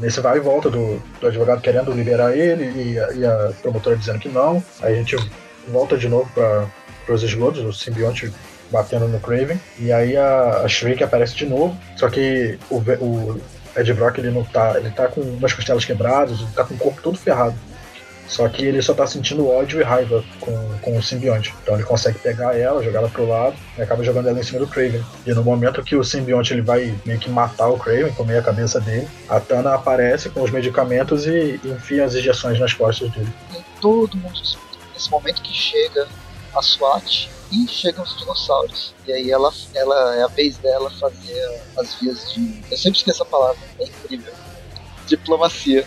[0.00, 3.96] nesse vai e volta do, do advogado querendo liberar ele e a, e a, promotora
[3.96, 4.62] dizendo que não.
[4.80, 5.16] Aí a gente
[5.68, 8.32] volta de novo para os esgotos, o simbionte
[8.70, 9.60] batendo no Craven.
[9.78, 11.76] E aí a, a Shriek aparece de novo.
[11.96, 13.40] Só que o, o
[13.76, 14.74] Ed Brock ele não tá.
[14.76, 17.54] Ele tá com umas costelas quebradas, ele tá com o corpo todo ferrado.
[18.30, 21.52] Só que ele só tá sentindo ódio e raiva com, com o simbionte.
[21.62, 24.60] Então ele consegue pegar ela, jogar ela pro lado e acaba jogando ela em cima
[24.60, 25.04] do Craven.
[25.26, 28.42] E no momento que o simbionte ele vai meio que matar o Craven, comer a
[28.42, 33.32] cabeça dele, a Tana aparece com os medicamentos e enfia as injeções nas costas dele.
[33.52, 34.40] E todo mundo,
[34.94, 36.06] nesse momento que chega
[36.54, 38.94] a SWAT e chegam os dinossauros.
[39.08, 42.62] E aí ela, ela é a vez dela fazer as vias de.
[42.70, 44.32] Eu sempre esqueço a palavra, é incrível.
[45.08, 45.84] Diplomacia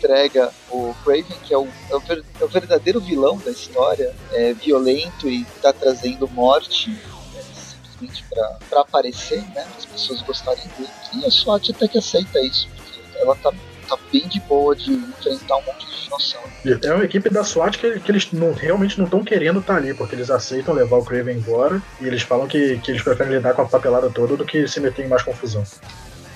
[0.00, 4.14] entrega o Craven, que é o, é o, ver, é o verdadeiro vilão da história,
[4.32, 6.98] é violento e está trazendo morte
[7.36, 8.24] é, simplesmente
[8.68, 10.90] para aparecer, né, as pessoas gostarem dele.
[11.14, 13.52] E a SWAT até que aceita isso, porque ela tá,
[13.88, 16.50] tá bem de boa de enfrentar um monte de dinossauro.
[16.82, 19.78] É uma equipe da SWAT que, que eles não, realmente não estão querendo estar tá
[19.78, 23.34] ali, porque eles aceitam levar o Craven embora e eles falam que, que eles preferem
[23.34, 25.62] lidar com a papelada toda do que se meter em mais confusão.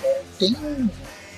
[0.03, 0.55] É, tem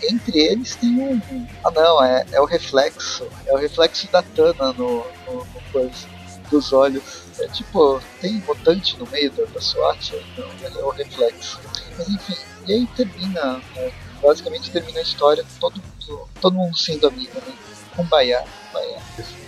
[0.03, 1.47] entre eles tem um.
[1.63, 3.27] Ah não, é, é o reflexo.
[3.45, 6.07] É o reflexo da Tana no, no, no coisa,
[6.49, 7.23] dos olhos.
[7.39, 11.59] É tipo, tem mutante no meio da, da SWAT, então é o reflexo.
[11.97, 17.07] Mas enfim, e aí termina, né, basicamente termina a história todo mundo, todo mundo sendo
[17.07, 17.53] amigo, né?
[17.95, 18.43] Com Baiá.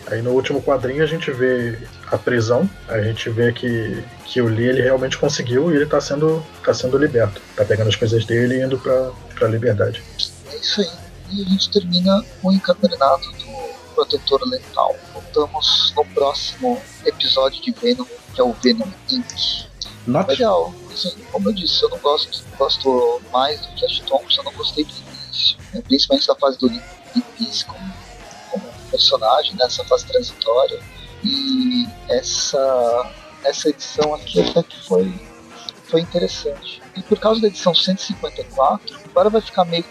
[0.07, 1.77] Aí no último quadrinho a gente vê
[2.11, 6.01] a prisão, a gente vê que, que o Lee ele realmente conseguiu e ele tá
[6.01, 7.39] sendo, tá sendo liberto.
[7.55, 10.01] Tá pegando as coisas dele e indo pra, pra liberdade
[10.57, 10.89] isso aí.
[11.31, 14.95] E a gente termina o encadernado do Protetor Letal.
[15.13, 19.69] Voltamos no próximo episódio de Venom, que é o Venom Inc.
[20.07, 20.29] Not...
[20.29, 20.73] Legal.
[20.91, 24.83] Assim, como eu disse, eu não gosto, gosto mais do Flash Thompson, eu não gostei
[24.83, 25.81] do início, né?
[25.81, 26.69] principalmente da fase do
[27.37, 27.93] Peace como,
[28.51, 30.79] como personagem, nessa fase transitória.
[31.23, 33.11] E essa,
[33.43, 35.13] essa edição aqui até que foi,
[35.85, 36.81] foi interessante.
[36.95, 39.85] e por causa da edição 154, agora vai ficar meio,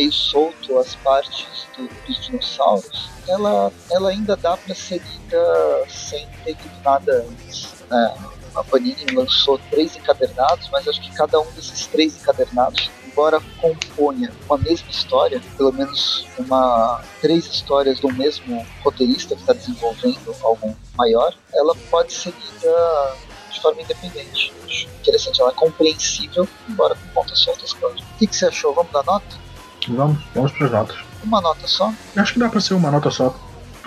[0.00, 6.26] meio solto as partes do, dos dinossauros, ela, ela ainda dá para ser lida sem
[6.44, 7.74] ter lido nada antes.
[7.90, 8.14] Né?
[8.54, 14.32] A Panini lançou três encadernados, mas acho que cada um desses três encadernados embora componha
[14.46, 20.76] uma mesma história, pelo menos uma três histórias do mesmo roteirista que está desenvolvendo algo
[20.96, 23.16] maior, ela pode ser lida
[23.50, 24.52] de forma independente.
[24.64, 27.96] Acho interessante, ela é compreensível, embora com pontas soltas, claro.
[27.96, 28.72] O que, que você achou?
[28.72, 29.49] Vamos dar nota?
[29.88, 30.96] Vamos, vamos para as notas.
[31.22, 31.92] Uma nota só?
[32.16, 33.34] Acho que dá para ser uma nota só,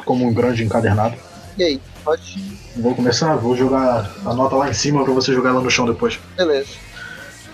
[0.05, 1.15] como um grande encadernado.
[1.57, 2.59] E aí, pode.
[2.75, 5.85] Vou começar, vou jogar a nota lá em cima para você jogar ela no chão
[5.85, 6.19] depois.
[6.35, 6.69] Beleza.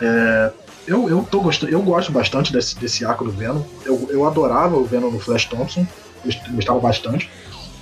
[0.01, 0.51] É,
[0.87, 3.61] eu, eu, tô gostando, eu gosto bastante desse, desse arco do Venom.
[3.85, 5.85] Eu, eu adorava o Venom no Flash Thompson,
[6.51, 7.29] gostava bastante.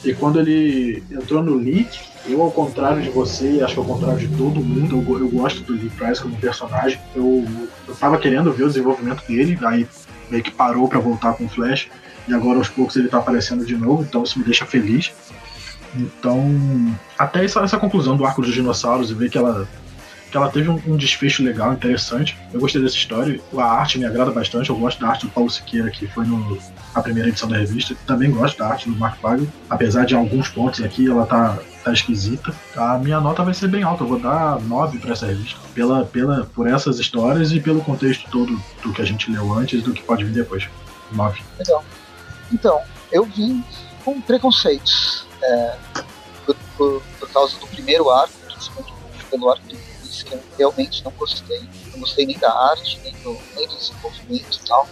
[0.04, 4.20] E quando ele entrou no Leak, eu, ao contrário de você, acho que ao contrário
[4.20, 7.00] de todo mundo, eu, eu gosto do Lee Price como personagem.
[7.16, 7.46] Eu,
[7.88, 9.88] eu tava querendo ver o desenvolvimento dele, aí
[10.30, 11.88] meio que parou para voltar com o Flash,
[12.28, 15.12] e agora aos poucos ele tá aparecendo de novo, então isso me deixa feliz.
[15.96, 19.68] Então, até essa, essa conclusão do arco dos dinossauros e ver que ela
[20.30, 22.38] que ela teve um, um, desfecho legal, interessante.
[22.54, 23.40] Eu gostei dessa história.
[23.58, 24.70] A arte me agrada bastante.
[24.70, 26.58] Eu gosto da arte do Paulo Siqueira, que foi no,
[26.94, 27.96] na primeira edição da revista.
[28.06, 29.48] Também gosto da arte do Mark Wagner.
[29.70, 31.58] Apesar de alguns pontos aqui, ela tá,
[31.88, 32.54] tá esquisita.
[32.76, 34.04] A minha nota vai ser bem alta.
[34.04, 35.60] Eu vou dar 9 para essa revista.
[35.74, 39.82] Pela, pela, por essas histórias e pelo contexto todo do que a gente leu antes
[39.84, 40.68] do que pode vir depois.
[41.12, 41.42] 9.
[41.60, 41.84] Legal.
[42.52, 42.82] Então,
[43.12, 43.64] eu vim
[44.04, 45.26] com preconceitos.
[45.42, 45.78] É,
[46.46, 48.94] por, por, por, causa do primeiro arco, principalmente
[49.30, 51.62] pelo arco do que eu realmente não gostei.
[51.92, 54.88] Não gostei nem da arte, nem do, nem do desenvolvimento e tal.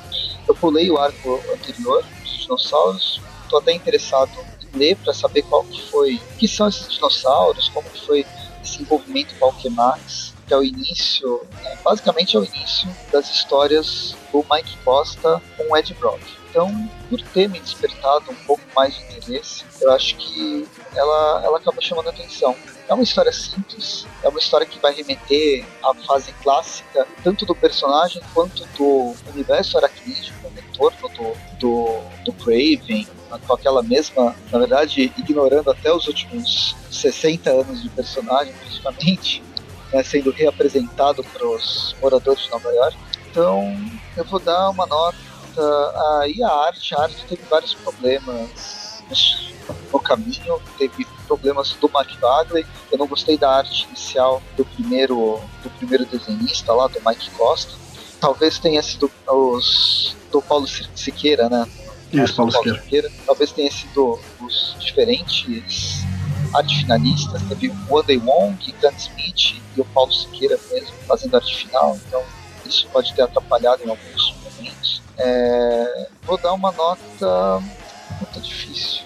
[0.47, 4.31] Eu pulei o arco anterior dos dinossauros, estou até interessado
[4.75, 8.25] ler para saber qual que foi, que são esses dinossauros, como que foi
[8.63, 14.15] esse envolvimento com Alquemax, que é o início, né, basicamente é o início das histórias
[14.31, 16.21] do Mike Costa com o Ed Brock.
[16.49, 20.65] Então, por ter me despertado um pouco mais de interesse, eu acho que
[20.95, 22.55] ela, ela acaba chamando a atenção.
[22.87, 27.53] É uma história simples, é uma história que vai remeter à fase clássica, tanto do
[27.53, 33.05] personagem quanto do universo aracnídeo, no entorno do, do, do Craven,
[33.39, 39.43] com aquela mesma, na verdade, ignorando até os últimos 60 anos de personagem, praticamente,
[39.91, 42.97] né, sendo reapresentado para os moradores de Nova York.
[43.29, 43.75] Então,
[44.15, 45.17] eu vou dar uma nota.
[46.21, 49.03] Aí a arte, a arte teve vários problemas
[49.91, 52.65] no caminho, teve problemas do Mark Bagley.
[52.91, 57.73] Eu não gostei da arte inicial do primeiro, do primeiro desenhista lá, do Mike Costa.
[58.19, 61.65] Talvez tenha sido os do Paulo Siqueira, né?
[62.23, 63.11] Isso, Paulo, Siqueira.
[63.25, 66.05] Talvez tenha sido os diferentes
[66.53, 67.41] arte finalistas.
[67.43, 71.97] Teve o Andy Wong, Grant Smith e o Paulo Siqueira mesmo fazendo arte final.
[72.07, 72.23] Então
[72.65, 75.01] isso pode ter atrapalhado em alguns momentos.
[75.17, 77.59] É, vou dar uma nota
[78.19, 79.03] muito difícil.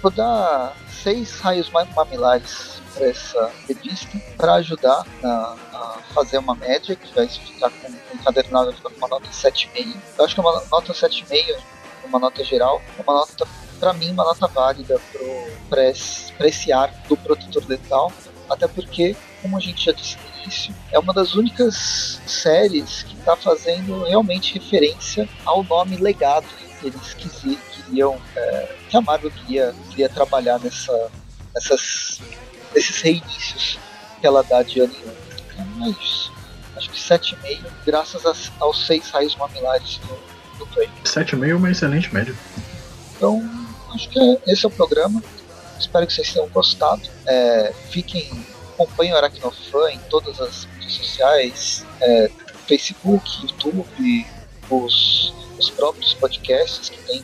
[0.00, 5.28] Vou dar seis raios mamilares para essa revista para ajudar a,
[5.72, 9.96] a, fazer uma média que vai ficar com encadernado com uma nota 7,5.
[10.18, 11.56] Eu acho que uma nota 7,5,
[12.12, 13.48] uma nota geral, uma nota
[13.80, 15.00] para mim uma nota válida
[15.68, 18.12] para esse, esse arco do protetor letal,
[18.48, 23.16] até porque como a gente já disse no início, é uma das únicas séries que
[23.16, 26.46] está fazendo realmente referência ao nome legado
[26.80, 31.10] que eles queriam, é, que a Marvel queria, queria trabalhar nessa,
[31.54, 32.20] nessas,
[32.74, 33.78] nesses reinícios
[34.20, 35.16] que ela dá de ano em ano.
[35.50, 36.32] Então é isso.
[36.76, 40.88] Acho que 7,5, graças aos seis raios mamilares do, do Play.
[41.04, 42.34] 7,5 é uma excelente média.
[43.16, 43.42] Então,
[43.94, 45.22] acho que esse é o programa.
[45.78, 47.02] Espero que vocês tenham gostado.
[47.26, 48.30] É, fiquem,
[48.74, 52.30] acompanhem o Aracnofan em todas as redes sociais, é,
[52.66, 54.26] Facebook, YouTube,
[54.70, 57.22] os, os próprios podcasts que tem,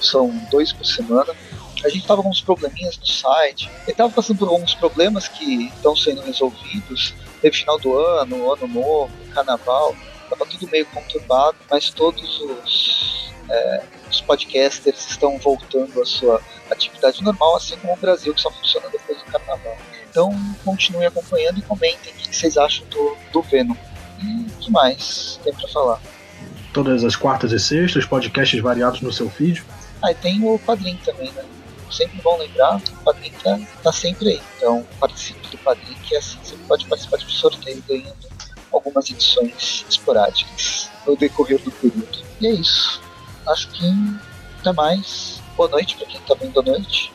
[0.00, 1.34] são dois por semana.
[1.84, 5.96] A gente estava com uns probleminhas no site, estava passando por alguns problemas que estão
[5.96, 7.14] sendo resolvidos.
[7.40, 9.96] Teve final do ano, ano novo, carnaval,
[10.32, 17.22] estava tudo meio conturbado, mas todos os, é, os podcasters estão voltando à sua atividade
[17.22, 19.76] normal, assim como o Brasil, que só funciona depois do carnaval.
[20.10, 20.30] Então
[20.64, 23.76] continuem acompanhando e comentem o que vocês acham do, do Venom.
[24.20, 26.00] E o que mais tem para falar?
[26.72, 29.62] Todas as quartas e sextas, podcasts variados no seu feed.
[30.02, 31.44] Ah, e tem o Padrim também, né?
[31.90, 34.42] Sempre bom lembrar, o Padrim tá, tá sempre aí.
[34.56, 38.32] Então participe do Padrim, que é assim você pode participar de sorteio ganhando
[38.72, 42.18] algumas edições esporádicas no decorrer do período.
[42.40, 43.00] E é isso.
[43.48, 43.86] Acho que
[44.60, 45.40] até mais.
[45.56, 47.12] Boa noite para quem está vendo à noite.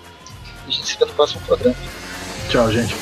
[0.66, 1.76] E a gente se vê no próximo programa.
[2.50, 2.96] Tchau, gente.